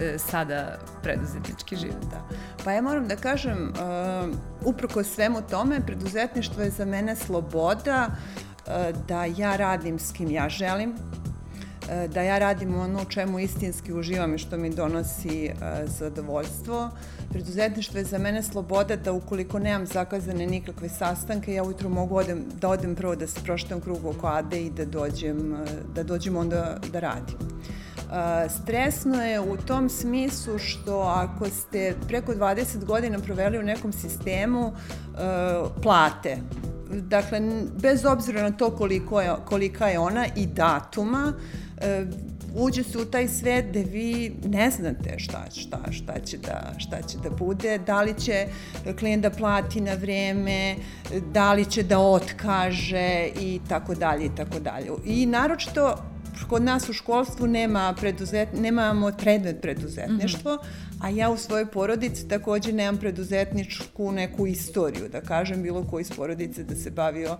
E, 0.00 0.18
sada 0.18 0.78
preduzetnički 1.02 1.76
život. 1.76 2.04
Da. 2.10 2.20
Pa 2.64 2.72
ja 2.72 2.82
moram 2.82 3.08
da 3.08 3.16
kažem, 3.16 3.72
uh, 3.72 4.36
uprko 4.64 5.04
svemu 5.04 5.42
tome, 5.50 5.86
preduzetništvo 5.86 6.62
je 6.62 6.70
za 6.70 6.84
mene 6.84 7.16
sloboda 7.16 8.08
uh, 8.08 8.98
da 9.08 9.24
ja 9.24 9.56
radim 9.56 9.98
s 9.98 10.12
kim 10.12 10.30
ja 10.30 10.48
želim, 10.48 10.90
uh, 10.90 12.10
da 12.14 12.22
ja 12.22 12.38
radim 12.38 12.74
ono 12.80 13.02
u 13.02 13.04
čemu 13.04 13.38
istinski 13.38 13.92
uživam 13.92 14.34
i 14.34 14.38
što 14.38 14.56
mi 14.56 14.70
donosi 14.70 15.50
uh, 15.52 15.90
zadovoljstvo. 15.90 16.90
Preduzetništvo 17.30 17.98
je 17.98 18.04
za 18.04 18.18
mene 18.18 18.42
sloboda 18.42 18.96
da 18.96 19.12
ukoliko 19.12 19.58
nemam 19.58 19.86
zakazane 19.86 20.46
nikakve 20.46 20.88
sastanke, 20.88 21.54
ja 21.54 21.62
ujutru 21.62 21.88
mogu 21.88 22.16
odem, 22.16 22.44
da 22.60 22.68
odem 22.68 22.94
prvo 22.94 23.16
da 23.16 23.26
se 23.26 23.40
proštam 23.44 23.80
krug 23.80 24.06
oko 24.06 24.26
Ade 24.26 24.62
i 24.62 24.70
da 24.70 24.84
dođem, 24.84 25.56
da 25.94 26.02
dođem 26.02 26.36
onda 26.36 26.78
da 26.92 27.00
radim. 27.00 27.38
Stresno 28.48 29.24
je 29.24 29.40
u 29.40 29.56
tom 29.56 29.88
smislu 29.88 30.58
što 30.58 31.00
ako 31.00 31.46
ste 31.46 31.94
preko 32.08 32.32
20 32.32 32.84
godina 32.84 33.18
proveli 33.18 33.58
u 33.58 33.62
nekom 33.62 33.92
sistemu 33.92 34.72
plate, 35.82 36.36
dakle, 36.90 37.40
bez 37.82 38.04
obzira 38.04 38.42
na 38.42 38.50
to 38.50 38.76
koliko 38.76 39.20
je, 39.20 39.30
kolika 39.44 39.86
je 39.86 39.98
ona 39.98 40.26
i 40.36 40.46
datuma, 40.46 41.32
uđe 42.54 42.82
se 42.82 42.98
u 42.98 43.04
taj 43.04 43.28
svet 43.28 43.66
gde 43.68 43.82
vi 43.82 44.36
ne 44.44 44.70
znate 44.70 45.18
šta, 45.18 45.44
šta, 45.54 45.92
šta, 45.92 46.20
će 46.24 46.38
da, 46.38 46.72
šta 46.78 47.02
će 47.02 47.18
da 47.18 47.30
bude, 47.30 47.78
da 47.78 48.02
li 48.02 48.14
će 48.20 48.46
klijent 48.98 49.22
da 49.22 49.30
plati 49.30 49.80
na 49.80 49.94
vreme, 49.94 50.76
da 51.32 51.52
li 51.52 51.64
će 51.64 51.82
da 51.82 51.98
otkaže 51.98 53.28
i 53.40 53.60
tako 53.68 53.94
dalje 53.94 54.26
i 54.26 54.34
tako 54.36 54.60
dalje. 54.60 54.90
I 55.04 55.26
naročito 55.26 56.11
kod 56.48 56.62
nas 56.62 56.88
u 56.88 56.92
školstvu 56.92 57.46
nema 57.46 57.94
preduzet, 58.00 58.48
nemamo 58.60 59.12
predmet 59.18 59.60
preduzetništvo, 59.60 60.54
mm 60.54 60.58
-hmm 60.58 60.92
a 61.02 61.08
ja 61.08 61.30
u 61.30 61.36
svojoj 61.36 61.66
porodici 61.66 62.28
takođe 62.28 62.72
nemam 62.72 62.96
preduzetničku 62.96 64.12
neku 64.12 64.46
istoriju, 64.46 65.08
da 65.08 65.20
kažem, 65.20 65.62
bilo 65.62 65.84
koji 65.90 66.02
iz 66.02 66.10
porodice 66.10 66.64
da 66.64 66.76
se 66.76 66.90
bavio 66.90 67.36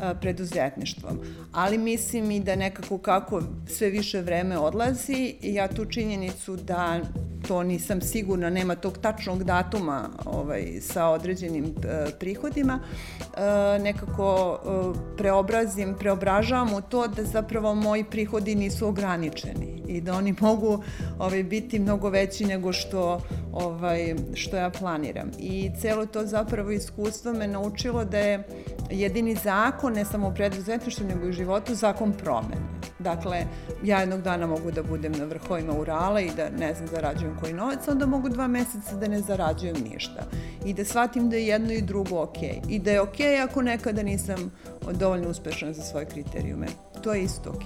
a, 0.00 0.14
preduzetništvom. 0.14 1.20
Ali 1.52 1.78
mislim 1.78 2.30
i 2.30 2.40
da 2.40 2.56
nekako 2.56 2.98
kako 2.98 3.42
sve 3.68 3.90
više 3.90 4.20
vreme 4.20 4.58
odlazi, 4.58 5.34
ja 5.42 5.68
tu 5.68 5.84
činjenicu 5.84 6.56
da 6.56 7.00
to 7.48 7.62
nisam 7.62 8.00
sigurna, 8.00 8.50
nema 8.50 8.74
tog 8.74 8.98
tačnog 8.98 9.44
datuma 9.44 10.08
ovaj, 10.24 10.78
sa 10.80 11.06
određenim 11.08 11.64
e, 11.64 12.10
prihodima, 12.20 12.78
e, 12.80 13.78
nekako 13.78 14.58
e, 14.64 15.16
preobrazim, 15.16 15.94
preobražavam 15.98 16.74
u 16.74 16.80
to 16.80 17.08
da 17.08 17.24
zapravo 17.24 17.74
moji 17.74 18.04
prihodi 18.04 18.54
nisu 18.54 18.88
ograničeni 18.88 19.82
i 19.88 20.00
da 20.00 20.14
oni 20.14 20.34
mogu 20.40 20.82
ovaj, 21.18 21.42
biti 21.42 21.78
mnogo 21.78 22.10
veći 22.10 22.44
nego 22.44 22.72
što 22.72 23.20
ovaj, 23.52 24.14
što 24.34 24.56
ja 24.56 24.70
planiram. 24.70 25.30
I 25.38 25.70
celo 25.80 26.06
to 26.06 26.26
zapravo 26.26 26.70
iskustvo 26.70 27.32
me 27.32 27.48
naučilo 27.48 28.04
da 28.04 28.18
je 28.18 28.42
jedini 28.90 29.34
zakon, 29.34 29.92
ne 29.92 30.04
samo 30.04 30.28
u 30.28 30.34
preduzetništvu, 30.34 31.06
nego 31.06 31.26
i 31.26 31.30
u 31.30 31.32
životu, 31.32 31.74
zakon 31.74 32.12
promene. 32.12 32.71
Dakle, 33.02 33.46
ja 33.84 34.00
jednog 34.00 34.22
dana 34.22 34.46
mogu 34.46 34.70
da 34.70 34.82
budem 34.82 35.12
na 35.12 35.24
vrhovima 35.24 35.72
Urala 35.72 36.20
i 36.20 36.30
da 36.36 36.50
ne 36.50 36.74
znam 36.74 36.88
zarađujem 36.88 37.36
koji 37.40 37.52
novac, 37.52 37.88
onda 37.88 38.06
mogu 38.06 38.28
dva 38.28 38.46
meseca 38.46 38.96
da 38.96 39.08
ne 39.08 39.20
zarađujem 39.20 39.76
ništa. 39.92 40.22
I 40.64 40.74
da 40.74 40.84
shvatim 40.84 41.30
da 41.30 41.36
je 41.36 41.46
jedno 41.46 41.72
i 41.72 41.82
drugo 41.82 42.22
ok. 42.22 42.42
I 42.68 42.78
da 42.78 42.90
je 42.90 43.00
ok 43.00 43.20
ako 43.44 43.62
nekada 43.62 44.02
nisam 44.02 44.52
dovoljno 44.92 45.28
uspešna 45.28 45.72
za 45.72 45.82
svoje 45.82 46.06
kriterijume. 46.06 46.66
To 47.02 47.14
je 47.14 47.22
isto 47.22 47.50
ok. 47.50 47.62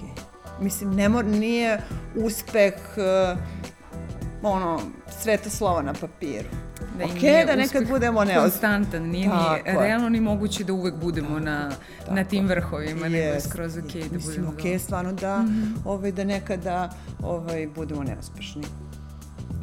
Mislim, 0.61 0.95
ne 0.95 1.09
mor, 1.09 1.25
nije 1.25 1.81
uspeh 2.15 2.73
uh, 2.73 3.39
ono, 4.43 4.79
sveta 5.19 5.49
slova 5.49 5.81
na 5.81 5.93
papiru. 5.93 6.49
Da 6.97 7.05
ok, 7.05 7.47
da 7.47 7.55
nekad 7.55 7.87
budemo 7.87 8.23
neoz... 8.23 8.41
Konstantan, 8.41 9.03
nije 9.03 9.27
ni 9.27 9.33
realno 9.65 10.09
ni 10.09 10.21
moguće 10.21 10.63
da 10.63 10.73
uvek 10.73 10.95
budemo 10.95 11.39
na, 11.39 11.69
tako. 11.99 12.15
na 12.15 12.23
tim 12.23 12.47
vrhovima, 12.47 13.05
yes, 13.05 13.11
nego 13.11 13.15
je 13.15 13.41
skroz 13.41 13.77
ok 13.77 13.83
da 13.83 13.93
budemo... 13.93 14.15
Mislim, 14.15 14.47
ok, 14.47 14.81
stvarno 14.81 15.13
da, 15.13 15.41
mm 15.41 15.47
-hmm. 15.47 15.77
ovaj, 15.85 16.11
da 16.11 16.23
nekada 16.23 16.89
ovaj, 17.23 17.67
budemo 17.75 18.03
neuspešni. 18.03 18.63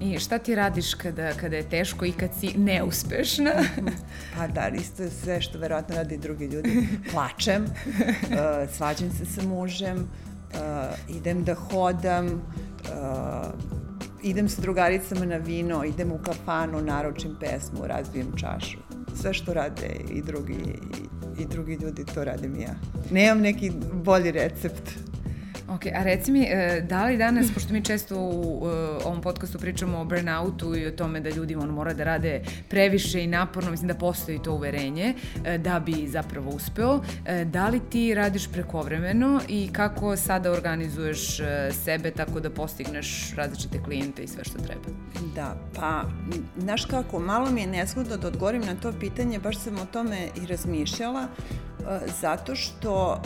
I 0.00 0.18
šta 0.18 0.38
ti 0.38 0.54
radiš 0.54 0.94
kada, 0.94 1.32
kada 1.32 1.56
je 1.56 1.68
teško 1.68 2.04
i 2.04 2.12
kad 2.12 2.30
si 2.40 2.58
neuspešna? 2.58 3.50
pa 4.36 4.46
da, 4.46 4.68
isto 4.68 5.02
sve 5.22 5.40
što 5.40 5.58
verovatno 5.58 5.96
radi 5.96 6.16
drugi 6.16 6.46
ljudi. 6.46 6.88
Plačem, 7.12 7.64
uh, 7.64 8.70
svađam 8.76 9.10
se 9.10 9.24
sa 9.26 9.42
mužem, 9.42 9.96
uh, 9.98 11.16
idem 11.16 11.44
da 11.44 11.54
hodam, 11.54 12.26
uh, 12.26 13.74
idem 14.24 14.48
sa 14.48 14.62
drugaricama 14.62 15.24
na 15.24 15.37
vino, 15.37 15.84
idem 15.84 16.12
u 16.12 16.18
kafanu, 16.18 16.80
naročim 16.82 17.37
pesmu, 17.40 17.87
razbijem 17.87 18.32
čašu. 18.37 18.78
Sve 19.14 19.34
što 19.34 19.54
rade 19.54 19.90
i 20.10 20.22
drugi, 20.22 20.56
i, 21.38 21.42
i 21.42 21.46
drugi 21.46 21.74
ljudi, 21.74 22.04
to 22.14 22.24
radim 22.24 22.60
ja. 22.60 22.74
Nemam 23.10 23.42
neki 23.42 23.72
bolji 23.92 24.30
recept. 24.32 24.90
Ok, 25.68 25.87
a 25.94 26.03
reci 26.03 26.33
mi, 26.33 26.42
e, 26.42 26.81
da 26.88 27.05
li 27.05 27.16
danas, 27.16 27.46
pošto 27.55 27.72
mi 27.72 27.85
često 27.85 28.16
u 28.16 28.62
e, 28.66 29.05
ovom 29.05 29.20
podcastu 29.20 29.59
pričamo 29.59 29.98
o 29.98 30.05
burnoutu 30.05 30.77
i 30.77 30.87
o 30.87 30.90
tome 30.90 31.20
da 31.20 31.31
ljudi 31.31 31.55
on, 31.55 31.68
mora 31.68 31.94
da 31.94 32.05
rade 32.05 32.42
previše 32.68 33.24
i 33.24 33.27
naporno, 33.27 33.70
mislim 33.70 33.88
da 33.88 33.94
postoji 33.94 34.38
to 34.38 34.53
uverenje 34.53 35.14
e, 35.44 35.59
da 35.59 35.81
bi 35.81 36.07
zapravo 36.09 36.50
uspeo, 36.50 37.00
da 37.44 37.68
li 37.68 37.81
ti 37.90 38.14
radiš 38.14 38.53
prekovremeno 38.53 39.40
i 39.48 39.68
kako 39.72 40.16
sada 40.16 40.53
organizuješ 40.53 41.40
sebe 41.85 42.11
tako 42.11 42.40
da 42.40 42.50
postigneš 42.50 43.35
različite 43.37 43.83
klijente 43.83 44.22
i 44.22 44.29
sve 44.29 44.44
što 44.44 44.59
treba? 44.59 44.83
Da, 45.35 45.57
pa, 45.74 46.05
znaš 46.59 46.85
kako, 46.85 47.18
malo 47.18 47.50
mi 47.50 47.61
je 47.61 47.66
nezgodno 47.66 48.16
da 48.16 48.29
odgovorim 48.29 48.62
na 48.62 48.74
to 48.74 48.92
pitanje, 49.00 49.38
baš 49.38 49.59
sam 49.59 49.79
o 49.79 49.87
tome 49.92 50.29
i 50.42 50.46
razmišljala, 50.46 51.29
zato 52.20 52.55
što 52.55 53.22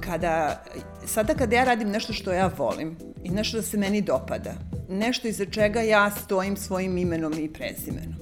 kada, 0.00 0.62
sada 1.06 1.34
kada 1.34 1.56
ja 1.56 1.63
radim 1.64 1.88
nešto 1.88 2.12
što 2.12 2.32
ja 2.32 2.50
volim 2.58 2.96
i 3.22 3.30
nešto 3.30 3.56
da 3.56 3.62
se 3.62 3.78
meni 3.78 4.00
dopada, 4.00 4.54
nešto 4.88 5.28
iza 5.28 5.44
čega 5.44 5.80
ja 5.80 6.10
stojim 6.10 6.56
svojim 6.56 6.98
imenom 6.98 7.32
i 7.32 7.52
prezimenom. 7.52 8.14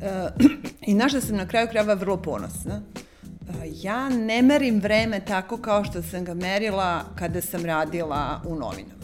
I 0.86 0.94
našla 0.94 1.20
sam 1.20 1.36
na 1.36 1.48
kraju 1.48 1.68
krajeva 1.68 1.94
vrlo 1.94 2.16
ponosna. 2.16 2.82
Ja 3.72 4.08
ne 4.08 4.42
merim 4.42 4.80
vreme 4.80 5.20
tako 5.20 5.56
kao 5.56 5.84
što 5.84 6.02
sam 6.02 6.24
ga 6.24 6.34
merila 6.34 7.04
kada 7.14 7.40
sam 7.40 7.64
radila 7.64 8.42
u 8.44 8.54
novinama. 8.54 8.96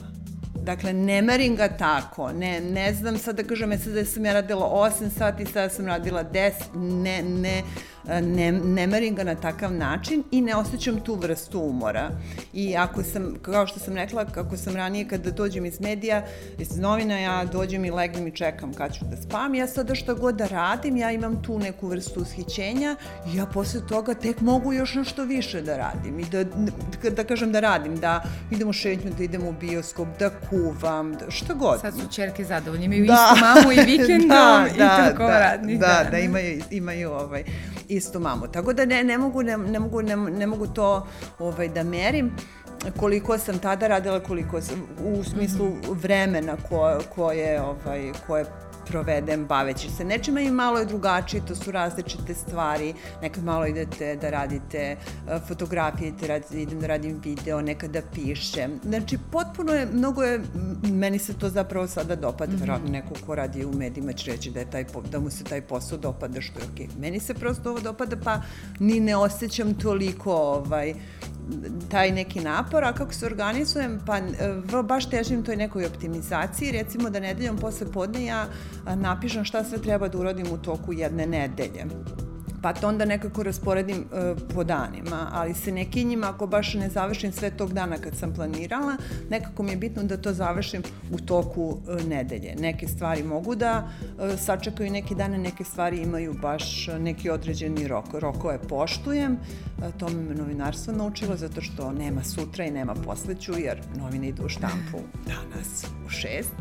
Dakle, 0.62 0.92
ne 0.92 1.22
merim 1.22 1.56
ga 1.56 1.68
tako, 1.68 2.32
ne, 2.32 2.60
ne 2.60 2.94
znam 2.94 3.18
sad 3.18 3.36
da 3.36 3.42
kažem, 3.42 3.78
sad 3.78 3.92
da 3.92 4.04
sam 4.04 4.24
ja 4.24 4.32
radila 4.32 4.66
8 4.66 5.10
sati, 5.18 5.46
sad 5.46 5.72
sam 5.72 5.86
radila 5.86 6.24
10, 6.24 6.52
ne, 7.02 7.22
ne, 7.22 7.62
ne, 8.04 8.52
ne 8.52 8.86
merim 8.86 9.14
ga 9.14 9.24
na 9.24 9.34
takav 9.34 9.72
način 9.72 10.22
i 10.30 10.40
ne 10.40 10.56
osjećam 10.56 11.00
tu 11.00 11.14
vrstu 11.14 11.60
umora. 11.60 12.10
I 12.52 12.76
ako 12.76 13.02
sam, 13.02 13.34
kao 13.42 13.66
što 13.66 13.80
sam 13.80 13.96
rekla, 13.96 14.24
kako 14.24 14.56
sam 14.56 14.76
ranije 14.76 15.08
kada 15.08 15.30
dođem 15.30 15.64
iz 15.64 15.80
medija, 15.80 16.24
iz 16.58 16.78
novina, 16.78 17.18
ja 17.18 17.44
dođem 17.44 17.84
i 17.84 17.90
legnem 17.90 18.26
i 18.26 18.36
čekam 18.36 18.74
kad 18.74 18.94
ću 18.94 19.04
da 19.04 19.16
spam, 19.16 19.54
ja 19.54 19.66
sada 19.66 19.94
šta 19.94 20.14
god 20.14 20.34
da 20.34 20.46
radim, 20.46 20.96
ja 20.96 21.10
imam 21.10 21.42
tu 21.42 21.58
neku 21.58 21.88
vrstu 21.88 22.20
ushićenja 22.20 22.96
i 23.32 23.36
ja 23.36 23.46
posle 23.46 23.86
toga 23.88 24.14
tek 24.14 24.40
mogu 24.40 24.72
još 24.72 24.94
nešto 24.94 25.24
više 25.24 25.62
da 25.62 25.76
radim 25.76 26.18
i 26.18 26.24
da, 26.24 26.44
da, 26.44 27.10
da 27.10 27.24
kažem 27.24 27.52
da 27.52 27.60
radim, 27.60 27.96
da 27.96 28.22
idemo 28.50 28.72
šetnju, 28.72 29.10
da 29.18 29.24
idemo 29.24 29.48
u 29.48 29.52
bioskop, 29.52 30.08
da 30.18 30.30
kuvam, 30.30 31.12
da, 31.14 31.30
šta 31.30 31.54
god. 31.54 31.80
Sad 31.80 31.94
su 31.94 32.08
čerke 32.14 32.44
zadovoljne, 32.44 32.84
imaju 32.84 33.06
da. 33.06 33.32
istu 33.34 33.44
mamu 33.44 33.72
i 33.72 33.84
vikendom 33.92 34.28
da, 34.28 34.66
i 34.74 34.78
da, 34.78 34.96
tako 34.96 35.22
da, 35.22 35.38
radnih 35.38 35.80
da. 35.80 35.86
Da, 35.86 36.10
da, 36.10 36.18
imaju, 36.18 36.62
imaju 36.70 37.10
ovaj, 37.10 37.44
istu 37.96 38.20
mamu. 38.20 38.46
Tako 38.46 38.72
da 38.72 38.84
ne, 38.84 39.04
ne, 39.04 39.18
mogu, 39.18 39.42
ne, 39.42 39.56
ne, 39.56 39.78
mogu, 39.78 40.02
ne, 40.02 40.16
ne 40.16 40.46
mogu 40.46 40.66
to 40.66 41.06
ovaj, 41.38 41.68
da 41.68 41.82
merim 41.82 42.32
koliko 42.96 43.38
sam 43.38 43.58
tada 43.58 43.88
radila, 43.88 44.20
koliko 44.20 44.60
sam, 44.60 44.82
u 45.04 45.24
smislu 45.24 45.72
vremena 45.90 46.56
koje, 46.68 46.98
koje, 47.14 47.62
ovaj, 47.62 48.12
koje 48.26 48.44
provedem 48.86 49.46
baveći 49.46 49.90
se 49.90 50.04
nečima 50.04 50.40
i 50.40 50.50
malo 50.50 50.78
je 50.78 50.84
drugačije, 50.84 51.46
to 51.46 51.54
su 51.54 51.72
različite 51.72 52.34
stvari, 52.34 52.94
nekad 53.22 53.44
malo 53.44 53.66
idete 53.66 54.16
da 54.16 54.30
radite 54.30 54.78
e, 54.78 54.96
fotografije, 55.48 56.08
idete, 56.08 56.62
idem 56.62 56.80
da 56.80 56.86
radim 56.86 57.20
video, 57.24 57.60
nekad 57.60 57.90
da 57.90 58.02
pišem. 58.14 58.80
Znači, 58.84 59.18
potpuno 59.30 59.72
je, 59.72 59.86
mnogo 59.86 60.22
je, 60.22 60.40
meni 60.82 61.18
se 61.18 61.34
to 61.34 61.48
zapravo 61.48 61.86
sada 61.86 62.16
dopada, 62.16 62.52
mm 62.52 62.56
-hmm. 62.56 62.60
verovatno 62.60 62.88
neko 62.88 63.14
ko 63.26 63.34
radi 63.34 63.64
u 63.64 63.72
medijima 63.72 64.12
će 64.12 64.30
reći 64.30 64.50
da, 64.50 64.60
je 64.60 64.70
taj, 64.70 64.84
da 65.10 65.20
mu 65.20 65.30
se 65.30 65.44
taj 65.44 65.60
posao 65.60 65.98
dopada, 65.98 66.40
što 66.40 66.58
je 66.58 66.64
okej. 66.72 66.86
Okay. 66.86 67.00
Meni 67.00 67.20
se 67.20 67.34
prosto 67.34 67.70
ovo 67.70 67.80
dopada, 67.80 68.16
pa 68.24 68.42
ni 68.78 69.00
ne 69.00 69.16
osjećam 69.16 69.74
toliko 69.74 70.32
ovaj, 70.32 70.94
taj 71.90 72.10
neki 72.10 72.40
napor, 72.40 72.84
a 72.84 72.92
kako 72.92 73.12
se 73.12 73.26
organizujem, 73.26 74.00
pa 74.06 74.18
e, 74.18 74.22
baš 74.82 75.10
težim 75.10 75.44
toj 75.44 75.56
nekoj 75.56 75.86
optimizaciji, 75.86 76.72
recimo 76.72 77.10
da 77.10 77.20
nedeljom 77.20 77.56
posle 77.56 77.92
podne 77.92 78.24
ja 78.24 78.46
napišem 78.96 79.44
šta 79.44 79.64
sve 79.64 79.78
treba 79.78 80.08
da 80.08 80.18
uradim 80.18 80.46
u 80.52 80.58
toku 80.58 80.92
jedne 80.92 81.26
nedelje 81.26 81.86
pa 82.62 82.72
to 82.72 82.88
onda 82.88 83.04
nekako 83.04 83.42
rasporedim 83.42 83.96
e, 83.96 84.34
po 84.54 84.64
danima, 84.64 85.28
ali 85.32 85.54
se 85.54 85.72
neki 85.72 86.04
njima, 86.04 86.28
ako 86.28 86.46
baš 86.46 86.74
ne 86.74 86.88
završim 86.88 87.32
sve 87.32 87.50
tog 87.50 87.72
dana 87.72 87.96
kad 87.98 88.16
sam 88.16 88.34
planirala, 88.34 88.96
nekako 89.30 89.62
mi 89.62 89.70
je 89.70 89.76
bitno 89.76 90.02
da 90.02 90.16
to 90.16 90.32
završim 90.32 90.82
u 91.10 91.18
toku 91.18 91.78
e, 91.88 92.04
nedelje. 92.04 92.54
Neke 92.58 92.88
stvari 92.88 93.22
mogu 93.22 93.54
da 93.54 93.88
e, 94.20 94.36
sačekaju 94.36 94.90
neke 94.90 95.14
dane, 95.14 95.38
neke 95.38 95.64
stvari 95.64 95.96
imaju 95.96 96.34
baš 96.42 96.88
neki 97.00 97.30
određeni 97.30 97.88
rok. 97.88 98.04
Rokove 98.12 98.58
poštujem, 98.68 99.32
e, 99.32 99.90
to 99.98 100.08
me 100.08 100.34
novinarstvo 100.34 100.92
naučilo, 100.92 101.36
zato 101.36 101.60
što 101.60 101.92
nema 101.92 102.24
sutra 102.24 102.64
i 102.64 102.70
nema 102.70 102.94
posleću, 102.94 103.52
jer 103.58 103.80
novine 103.96 104.28
idu 104.28 104.44
u 104.44 104.48
štampu 104.48 104.98
danas 105.26 105.86
u 106.06 106.10
šest, 106.10 106.52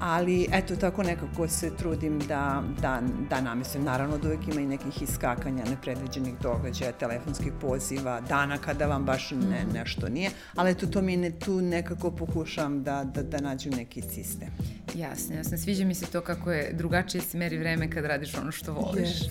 ali 0.00 0.46
eto 0.52 0.76
tako 0.76 1.02
nekako 1.02 1.48
se 1.48 1.76
trudim 1.76 2.18
da, 2.18 2.62
da, 2.80 3.02
da 3.30 3.40
namislim. 3.40 3.84
Naravno 3.84 4.18
da 4.18 4.28
uvek 4.28 4.48
ima 4.48 4.60
i 4.60 4.66
nekih 4.66 5.02
iskaka 5.02 5.41
čekanja, 5.42 5.64
nepredviđenih 5.64 6.34
događaja, 6.42 6.92
telefonskih 6.92 7.52
poziva, 7.60 8.20
dana 8.20 8.58
kada 8.58 8.86
vam 8.86 9.04
baš 9.04 9.30
ne, 9.30 9.64
mhm. 9.64 9.72
nešto 9.74 10.08
nije, 10.08 10.30
ali 10.54 10.70
eto 10.70 10.86
to 10.86 11.02
mi 11.02 11.16
ne, 11.16 11.30
tu 11.30 11.60
nekako 11.60 12.10
pokušam 12.10 12.82
da, 12.82 13.04
da, 13.04 13.22
da 13.22 13.40
nađem 13.40 13.72
neki 13.72 14.02
sistem. 14.02 14.48
Jasno, 14.94 15.36
jasno. 15.36 15.58
Sviđa 15.58 15.84
mi 15.84 15.94
se 15.94 16.06
to 16.06 16.20
kako 16.20 16.52
je 16.52 16.72
drugačije 16.72 17.20
se 17.20 17.38
meri 17.38 17.58
vreme 17.58 17.90
kad 17.90 18.04
radiš 18.04 18.34
ono 18.34 18.52
što 18.52 18.72
voliš. 18.72 19.08
Yes. 19.08 19.30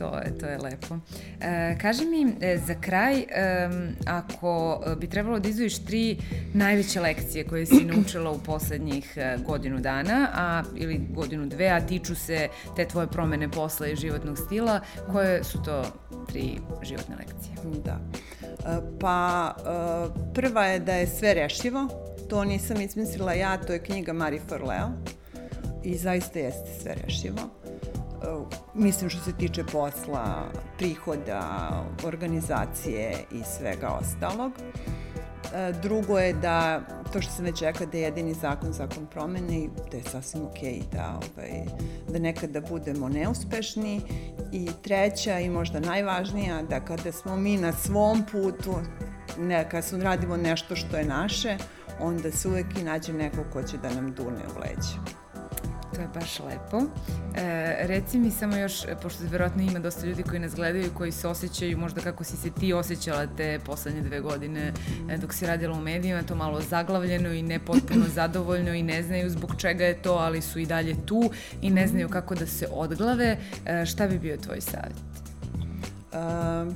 To 0.00 0.18
je, 0.18 0.38
to 0.38 0.46
je 0.46 0.58
lepo. 0.58 0.98
E, 1.40 1.78
kaži 1.80 2.04
mi, 2.04 2.32
e, 2.40 2.58
za 2.66 2.74
kraj, 2.80 3.20
e, 3.20 3.24
ako 4.06 4.80
bi 5.00 5.06
trebalo 5.08 5.38
da 5.38 5.48
izvojiš 5.48 5.84
tri 5.84 6.16
najveće 6.54 7.00
lekcije 7.00 7.44
koje 7.44 7.66
si 7.66 7.84
naučila 7.94 8.30
u 8.30 8.38
poslednjih 8.38 9.12
e, 9.16 9.36
godinu 9.46 9.80
dana, 9.80 10.28
a, 10.34 10.62
ili 10.76 11.00
godinu 11.10 11.46
dve, 11.46 11.68
a 11.68 11.86
tiču 11.86 12.14
se 12.14 12.48
te 12.76 12.88
tvoje 12.88 13.06
promene 13.06 13.50
posla 13.50 13.88
i 13.88 13.96
životnog 13.96 14.38
stila, 14.38 14.80
koje 15.12 15.44
su 15.44 15.62
to 15.62 15.82
tri 16.28 16.58
životne 16.82 17.16
lekcije? 17.16 17.80
Da. 17.84 18.00
E, 18.40 18.80
pa, 19.00 19.54
e, 19.58 20.32
prva 20.34 20.64
je 20.64 20.78
da 20.78 20.92
je 20.92 21.06
sve 21.06 21.34
rešivo, 21.34 21.88
to 22.30 22.44
nisam 22.44 22.80
izmislila 22.80 23.32
ja, 23.32 23.56
to 23.56 23.72
je 23.72 23.82
knjiga 23.82 24.12
Marie 24.12 24.40
Forleo 24.48 24.90
i 25.84 25.96
zaista 25.96 26.38
jeste 26.38 26.70
sve 26.82 26.94
rešivo 27.04 27.60
mislim 28.74 29.10
što 29.10 29.20
se 29.20 29.32
tiče 29.32 29.64
posla, 29.64 30.50
prihoda, 30.78 31.70
organizacije 32.04 33.14
i 33.30 33.42
svega 33.44 33.88
ostalog. 33.88 34.52
E, 35.54 35.72
drugo 35.82 36.18
je 36.18 36.32
da, 36.32 36.80
to 37.12 37.20
što 37.20 37.32
sam 37.32 37.44
već 37.44 37.62
rekla, 37.62 37.86
da 37.86 37.98
je 37.98 38.04
jedini 38.04 38.34
zakon 38.34 38.72
zakon 38.72 39.06
promene 39.06 39.58
i 39.58 39.68
da 39.90 39.96
je 39.96 40.02
sasvim 40.02 40.46
okej 40.46 40.82
da, 40.92 41.18
ovaj, 41.36 41.50
da 42.08 42.18
nekada 42.18 42.60
budemo 42.60 43.08
neuspešni. 43.08 44.00
I 44.52 44.68
treća 44.82 45.38
i 45.38 45.50
možda 45.50 45.80
najvažnija, 45.80 46.62
da 46.62 46.80
kada 46.80 47.12
smo 47.12 47.36
mi 47.36 47.56
na 47.56 47.72
svom 47.72 48.24
putu, 48.32 48.74
ne, 49.38 49.68
kada 49.70 49.82
smo 49.82 49.98
radimo 49.98 50.36
nešto 50.36 50.76
što 50.76 50.96
je 50.96 51.04
naše, 51.04 51.56
onda 52.00 52.30
se 52.30 52.48
uvek 52.48 52.66
i 52.78 52.84
nađe 52.84 53.12
neko 53.12 53.44
ko 53.52 53.62
će 53.62 53.78
da 53.78 53.94
nam 53.94 54.12
dune 54.14 54.44
u 54.56 54.60
leđe. 54.60 55.19
To 56.00 56.04
je 56.04 56.08
baš 56.14 56.40
lepo. 56.40 56.82
E, 57.36 57.76
reci 57.86 58.18
mi 58.18 58.30
samo 58.30 58.56
još, 58.56 58.82
pošto 59.02 59.24
verovatno 59.30 59.62
ima 59.62 59.78
dosta 59.78 60.06
ljudi 60.06 60.22
koji 60.22 60.40
nas 60.40 60.54
gledaju 60.54 60.86
i 60.86 60.94
koji 60.96 61.12
se 61.12 61.28
osjećaju 61.28 61.78
možda 61.78 62.00
kako 62.00 62.24
si 62.24 62.36
se 62.36 62.50
ti 62.50 62.72
osjećala 62.72 63.26
te 63.36 63.60
poslednje 63.66 64.00
dve 64.00 64.20
godine 64.20 64.72
e, 65.10 65.18
dok 65.18 65.34
si 65.34 65.46
radila 65.46 65.78
u 65.78 65.80
medijima, 65.80 66.22
to 66.22 66.34
malo 66.34 66.60
zaglavljeno 66.60 67.28
i 67.32 67.42
ne 67.42 67.58
potpuno 67.58 68.04
zadovoljno 68.14 68.74
i 68.74 68.82
ne 68.82 69.02
znaju 69.02 69.30
zbog 69.30 69.54
čega 69.58 69.84
je 69.84 70.02
to, 70.02 70.12
ali 70.12 70.42
su 70.42 70.58
i 70.58 70.66
dalje 70.66 70.96
tu 71.06 71.30
i 71.62 71.70
ne 71.70 71.86
znaju 71.86 72.08
kako 72.08 72.34
da 72.34 72.46
se 72.46 72.68
odglave. 72.72 73.36
E, 73.66 73.86
šta 73.86 74.06
bi 74.06 74.18
bio 74.18 74.36
tvoj 74.36 74.60
savjet? 74.60 74.96
Um, 76.12 76.74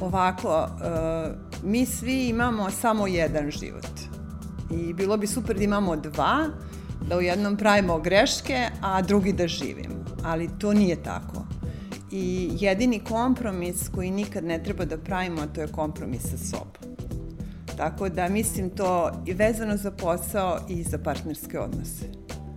ovako, 0.00 0.68
uh, 0.74 1.70
mi 1.70 1.86
svi 1.86 2.28
imamo 2.28 2.70
samo 2.70 3.06
jedan 3.06 3.50
život 3.50 4.14
i 4.70 4.92
bilo 4.92 5.16
bi 5.16 5.26
super 5.26 5.56
da 5.56 5.64
imamo 5.64 5.96
dva, 5.96 6.48
da 7.08 7.16
u 7.18 7.20
jednom 7.20 7.56
pravimo 7.56 7.98
greške, 7.98 8.68
a 8.80 9.02
drugi 9.02 9.32
da 9.32 9.48
živimo. 9.48 10.04
Ali 10.24 10.50
to 10.58 10.72
nije 10.72 11.02
tako. 11.02 11.46
I 12.10 12.50
jedini 12.60 12.98
kompromis 12.98 13.88
koji 13.88 14.10
nikad 14.10 14.44
ne 14.44 14.62
treba 14.62 14.84
da 14.84 14.98
pravimo, 14.98 15.46
to 15.54 15.60
je 15.60 15.66
kompromis 15.66 16.22
sa 16.22 16.38
sobom. 16.38 16.96
Tako 17.76 18.08
da 18.08 18.28
mislim 18.28 18.70
to 18.70 19.10
i 19.26 19.32
vezano 19.32 19.76
za 19.76 19.90
posao 19.90 20.58
i 20.68 20.82
za 20.82 20.98
partnerske 20.98 21.60
odnose. 21.60 22.04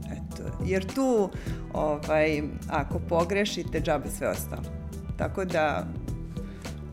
Eto, 0.05 0.43
jer 0.65 0.85
tu, 0.93 1.29
ovaj, 1.73 2.41
ako 2.69 2.99
pogrešite, 2.99 3.81
džabe 3.81 4.09
sve 4.09 4.27
ostalo. 4.27 4.63
Tako 5.17 5.45
da 5.45 5.87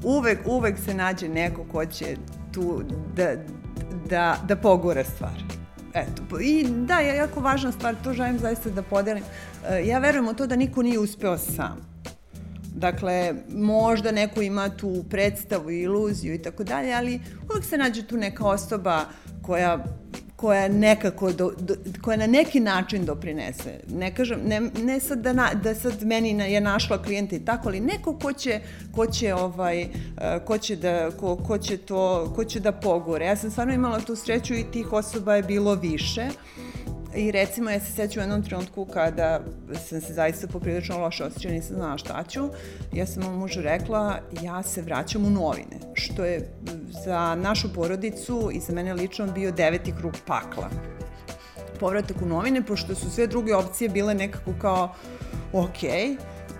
uvek, 0.04 0.38
uvek 0.46 0.78
se 0.78 0.94
nađe 0.94 1.28
neko 1.28 1.64
ko 1.72 1.86
će 1.86 2.16
tu 2.52 2.82
da, 3.16 3.34
da, 4.08 4.36
da 4.48 4.56
pogura 4.56 5.04
stvar. 5.04 5.43
Eto, 5.94 6.40
i 6.40 6.66
da, 6.68 6.98
je 6.98 7.16
jako 7.16 7.40
važna 7.40 7.72
stvar, 7.72 7.94
to 8.04 8.12
želim 8.12 8.38
zaista 8.38 8.70
da 8.70 8.82
podelim. 8.82 9.24
E, 9.68 9.86
ja 9.86 9.98
verujem 9.98 10.28
u 10.28 10.34
to 10.34 10.46
da 10.46 10.56
niko 10.56 10.82
nije 10.82 10.98
uspeo 10.98 11.38
sam. 11.38 11.94
Dakle, 12.74 13.34
možda 13.48 14.12
neko 14.12 14.42
ima 14.42 14.68
tu 14.68 15.04
predstavu, 15.10 15.70
iluziju 15.70 16.34
i 16.34 16.42
tako 16.42 16.64
dalje, 16.64 16.94
ali 16.94 17.20
uvek 17.50 17.64
se 17.64 17.78
nađe 17.78 18.02
tu 18.02 18.16
neka 18.16 18.46
osoba 18.46 19.04
koja 19.42 19.84
koja 20.44 20.68
nekako 20.68 21.32
do, 21.32 21.52
do, 21.58 21.74
koja 22.02 22.16
na 22.16 22.26
neki 22.26 22.60
način 22.60 23.04
doprinese. 23.04 23.80
Ne 23.88 24.14
kažem 24.14 24.40
ne, 24.46 24.60
ne 24.60 25.00
sad 25.00 25.18
da 25.18 25.32
na, 25.32 25.54
da 25.54 25.74
sad 25.74 26.02
meni 26.02 26.32
na, 26.32 26.44
je 26.44 26.60
našla 26.60 27.02
klijenta 27.02 27.36
i 27.36 27.44
tako, 27.44 27.68
ali 27.68 27.80
neko 27.80 28.18
ko 28.18 28.32
će 28.32 28.60
ko 28.92 29.06
će 29.06 29.34
ovaj 29.34 29.82
uh, 29.82 30.44
ko 30.46 30.58
će 30.58 30.76
da 30.76 31.10
ko, 31.10 31.36
ko 31.36 31.58
će 31.58 31.76
to 31.76 32.32
ko 32.36 32.44
će 32.44 32.60
da 32.60 32.72
pogore. 32.72 33.26
Ja 33.26 33.36
sam 33.36 33.50
stvarno 33.50 33.74
imala 33.74 34.00
tu 34.00 34.16
sreću 34.16 34.54
i 34.54 34.64
tih 34.72 34.92
osoba 34.92 35.36
je 35.36 35.42
bilo 35.42 35.74
više. 35.74 36.28
I 37.16 37.30
recimo, 37.30 37.70
ja 37.70 37.80
se 37.80 37.92
sećam 37.92 38.20
u 38.20 38.22
jednom 38.22 38.42
trenutku 38.42 38.84
kada 38.84 39.40
sam 39.88 40.00
se 40.00 40.12
zaista 40.12 40.46
poprilično 40.46 40.98
loše 40.98 41.24
osjećala, 41.24 41.54
nisam 41.54 41.76
znala 41.76 41.98
šta 41.98 42.24
ću, 42.28 42.48
ja 42.92 43.06
sam 43.06 43.22
mom 43.22 43.38
mužu 43.38 43.60
rekla, 43.60 44.18
ja 44.42 44.62
se 44.62 44.82
vraćam 44.82 45.24
u 45.24 45.30
novine, 45.30 45.78
što 45.94 46.24
je 46.24 46.48
za 47.04 47.34
našu 47.34 47.72
porodicu 47.72 48.50
i 48.52 48.60
za 48.60 48.72
mene 48.72 48.94
lično 48.94 49.26
bio 49.26 49.52
deveti 49.52 49.92
krug 49.98 50.14
pakla. 50.26 50.70
Povratak 51.80 52.22
u 52.22 52.26
novine, 52.26 52.62
pošto 52.66 52.94
su 52.94 53.10
sve 53.10 53.26
druge 53.26 53.54
opcije 53.54 53.88
bile 53.88 54.14
nekako 54.14 54.50
kao, 54.60 54.94
okej, 55.52 55.90
okay, 55.90 56.16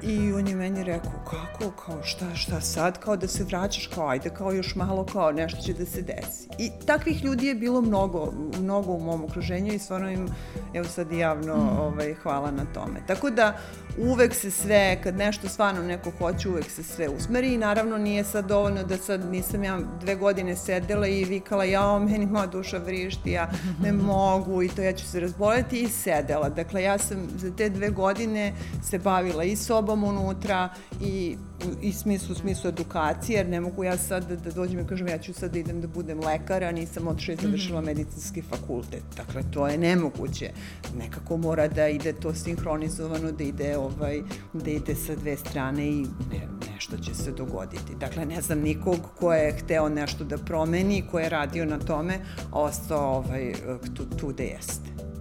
I 0.06 0.32
on 0.32 0.48
je 0.48 0.56
meni 0.56 0.84
rekao, 0.84 1.12
kako, 1.30 1.70
kao 1.70 2.02
šta, 2.02 2.34
šta 2.34 2.60
sad, 2.60 2.98
kao 2.98 3.16
da 3.16 3.28
se 3.28 3.44
vraćaš, 3.44 3.86
kao 3.86 4.08
ajde, 4.08 4.30
kao 4.30 4.52
još 4.52 4.74
malo, 4.74 5.06
kao 5.06 5.32
nešto 5.32 5.60
će 5.62 5.72
da 5.72 5.86
se 5.86 6.02
desi. 6.02 6.48
I 6.58 6.70
takvih 6.86 7.24
ljudi 7.24 7.46
je 7.46 7.54
bilo 7.54 7.80
mnogo, 7.80 8.32
mnogo 8.60 8.92
u 8.92 9.00
mom 9.00 9.24
okruženju 9.24 9.72
i 9.72 9.78
stvarno 9.78 10.10
im, 10.10 10.28
evo 10.74 10.84
sad 10.88 11.12
javno, 11.12 11.56
mm. 11.56 11.78
ovaj, 11.78 12.14
hvala 12.14 12.50
na 12.50 12.64
tome. 12.74 13.00
Tako 13.06 13.30
da, 13.30 13.58
uvek 13.98 14.34
se 14.34 14.50
sve, 14.50 15.00
kad 15.02 15.16
nešto 15.16 15.48
stvarno 15.48 15.82
neko 15.82 16.10
hoće, 16.18 16.48
uvek 16.48 16.70
se 16.70 16.82
sve 16.82 17.08
usmeri 17.08 17.54
i 17.54 17.58
naravno 17.58 17.98
nije 17.98 18.24
sad 18.24 18.48
dovoljno 18.48 18.82
da 18.82 18.96
sad 18.96 19.30
nisam 19.30 19.64
ja 19.64 19.78
dve 20.00 20.14
godine 20.14 20.56
sedela 20.56 21.06
i 21.06 21.24
vikala, 21.24 21.64
ja, 21.64 21.98
meni 21.98 22.26
moja 22.26 22.46
duša 22.46 22.78
vrišti, 22.78 23.30
ja 23.30 23.50
ne 23.82 23.92
mogu 24.12 24.62
i 24.62 24.68
to 24.68 24.82
ja 24.82 24.92
ću 24.92 25.06
se 25.06 25.20
razboleti 25.20 25.80
i 25.80 25.88
sedela. 25.88 26.48
Dakle, 26.48 26.82
ja 26.82 26.98
sam 26.98 27.28
za 27.36 27.56
te 27.56 27.68
dve 27.68 27.90
godine 27.90 28.52
se 28.82 28.98
bavila 28.98 29.44
i 29.44 29.56
sobom 29.56 30.04
unutra 30.04 30.68
i 31.00 31.36
i 31.82 31.92
smislu, 31.92 32.34
smislu 32.34 32.68
edukacije, 32.68 33.36
jer 33.36 33.48
ne 33.48 33.60
mogu 33.60 33.84
ja 33.84 33.96
sad 33.96 34.42
da, 34.44 34.50
dođem 34.50 34.80
i 34.80 34.86
kažem 34.86 35.08
ja 35.08 35.18
ću 35.18 35.32
sad 35.34 35.52
da 35.52 35.58
idem 35.58 35.80
da 35.80 35.86
budem 35.86 36.20
lekar, 36.20 36.64
a 36.64 36.72
nisam 36.72 37.08
otišla 37.08 37.34
i 37.34 37.36
završila 37.42 37.80
mm 37.80 37.84
-hmm. 37.84 37.86
medicinski 37.86 38.42
fakultet. 38.42 39.02
Dakle, 39.16 39.42
to 39.50 39.68
je 39.68 39.78
nemoguće. 39.78 40.50
Nekako 40.98 41.36
mora 41.36 41.68
da 41.68 41.88
ide 41.88 42.12
to 42.12 42.34
sinhronizovano, 42.34 43.32
da 43.32 43.44
ide, 43.44 43.76
ovaj, 43.78 44.22
da 44.52 44.70
ide 44.70 44.94
sa 44.94 45.14
dve 45.14 45.36
strane 45.36 45.88
i 45.88 46.02
ne, 46.02 46.48
nešto 46.72 46.98
će 46.98 47.14
se 47.14 47.32
dogoditi. 47.32 47.94
Dakle, 48.00 48.26
ne 48.26 48.42
znam 48.42 48.60
nikog 48.60 48.98
ko 49.18 49.32
je 49.32 49.56
hteo 49.58 49.88
nešto 49.88 50.24
da 50.24 50.38
promeni, 50.38 51.04
ko 51.10 51.18
je 51.18 51.28
radio 51.28 51.64
na 51.64 51.78
tome, 51.78 52.18
ostao 52.52 53.16
ovaj, 53.16 53.52
tu, 53.94 54.04
tu 54.16 54.32
da 54.32 54.42
jeste 54.42 55.13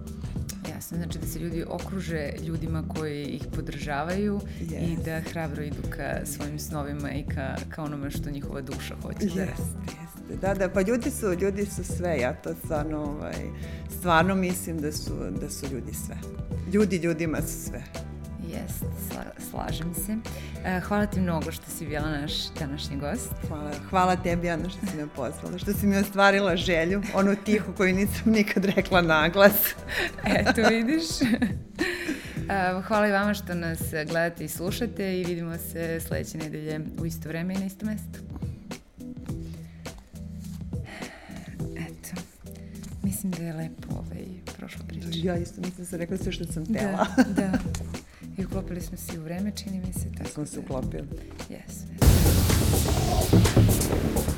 jasno, 0.68 0.96
znači 0.96 1.18
da 1.18 1.26
se 1.26 1.38
ljudi 1.38 1.64
okruže 1.68 2.30
ljudima 2.46 2.84
koji 2.88 3.24
ih 3.24 3.46
podržavaju 3.54 4.40
yes. 4.60 4.92
i 4.92 5.04
da 5.04 5.20
hrabro 5.20 5.62
idu 5.62 5.82
ka 5.90 6.26
svojim 6.26 6.58
snovima 6.58 7.10
i 7.12 7.24
ka, 7.34 7.56
ka 7.68 7.82
onome 7.82 8.10
što 8.10 8.30
njihova 8.30 8.60
duša 8.60 8.94
hoće 9.02 9.26
da 9.34 9.40
jeste, 9.40 9.62
jeste. 9.86 10.46
Da, 10.46 10.54
da, 10.54 10.68
pa 10.68 10.80
ljudi 10.80 11.10
su, 11.10 11.34
ljudi 11.40 11.66
su 11.66 11.84
sve, 11.84 12.18
ja 12.18 12.34
to 12.34 12.54
stvarno, 12.64 12.98
ovaj, 12.98 13.34
stvarno 13.98 14.34
mislim 14.34 14.80
da 14.80 14.92
su, 14.92 15.12
da 15.40 15.50
su 15.50 15.66
ljudi 15.72 15.94
sve. 15.94 16.16
Ljudi 16.72 16.96
ljudima 16.96 17.38
su 17.42 17.68
sve. 17.68 17.82
Jest, 18.54 18.84
sla, 19.08 19.24
slažem 19.50 19.94
se. 19.94 20.16
E, 20.64 20.80
hvala 20.80 21.06
ti 21.06 21.20
mnogo 21.20 21.52
što 21.52 21.70
si 21.70 21.86
bila 21.86 22.10
naš 22.10 22.32
današnji 22.58 22.96
gost. 22.96 23.30
Hvala, 23.48 23.70
hvala 23.90 24.16
tebi, 24.16 24.50
Ana, 24.50 24.68
što 24.68 24.86
si 24.86 24.96
me 24.96 25.06
pozvala, 25.16 25.58
što 25.58 25.72
si 25.72 25.86
mi 25.86 25.96
ostvarila 25.96 26.56
želju, 26.56 27.02
onu 27.14 27.36
tihu 27.44 27.72
koju 27.72 27.94
nisam 27.94 28.32
nikad 28.32 28.64
rekla 28.64 29.02
naglas. 29.02 29.74
Eto, 30.38 30.68
vidiš. 30.70 31.04
E, 32.48 32.82
hvala 32.86 33.08
i 33.08 33.12
vama 33.12 33.34
što 33.34 33.54
nas 33.54 33.78
gledate 34.06 34.44
i 34.44 34.48
slušate 34.48 35.20
i 35.20 35.24
vidimo 35.24 35.58
se 35.58 36.00
sledeće 36.00 36.38
nedelje 36.38 36.80
u 37.00 37.06
isto 37.06 37.28
vreme 37.28 37.54
i 37.54 37.58
na 37.58 37.66
isto 37.66 37.86
mesto. 37.86 38.18
Eto, 41.76 42.22
mislim 43.02 43.32
da 43.32 43.42
je 43.42 43.52
lepo 43.52 43.88
ovaj, 43.90 44.24
prošla 44.58 44.84
priča. 44.88 45.08
Ja 45.12 45.36
isto 45.36 45.60
mislim 45.60 45.76
da 45.78 45.84
sam 45.84 45.98
rekla 45.98 46.16
sve 46.16 46.32
što 46.32 46.44
sam 46.44 46.66
tela. 46.66 47.06
Da, 47.16 47.22
da. 47.24 47.58
I 48.38 48.44
uklopili 48.44 48.80
smo 48.80 48.96
se 48.96 49.18
u 49.18 49.22
vreme, 49.22 49.52
čini 49.56 49.80
mi 49.86 49.92
se. 49.92 50.12
Tako 50.18 50.30
smo 50.30 50.46
se 50.46 50.60
uklopili. 50.60 51.08
Yes. 51.50 51.84
yes. 53.08 54.33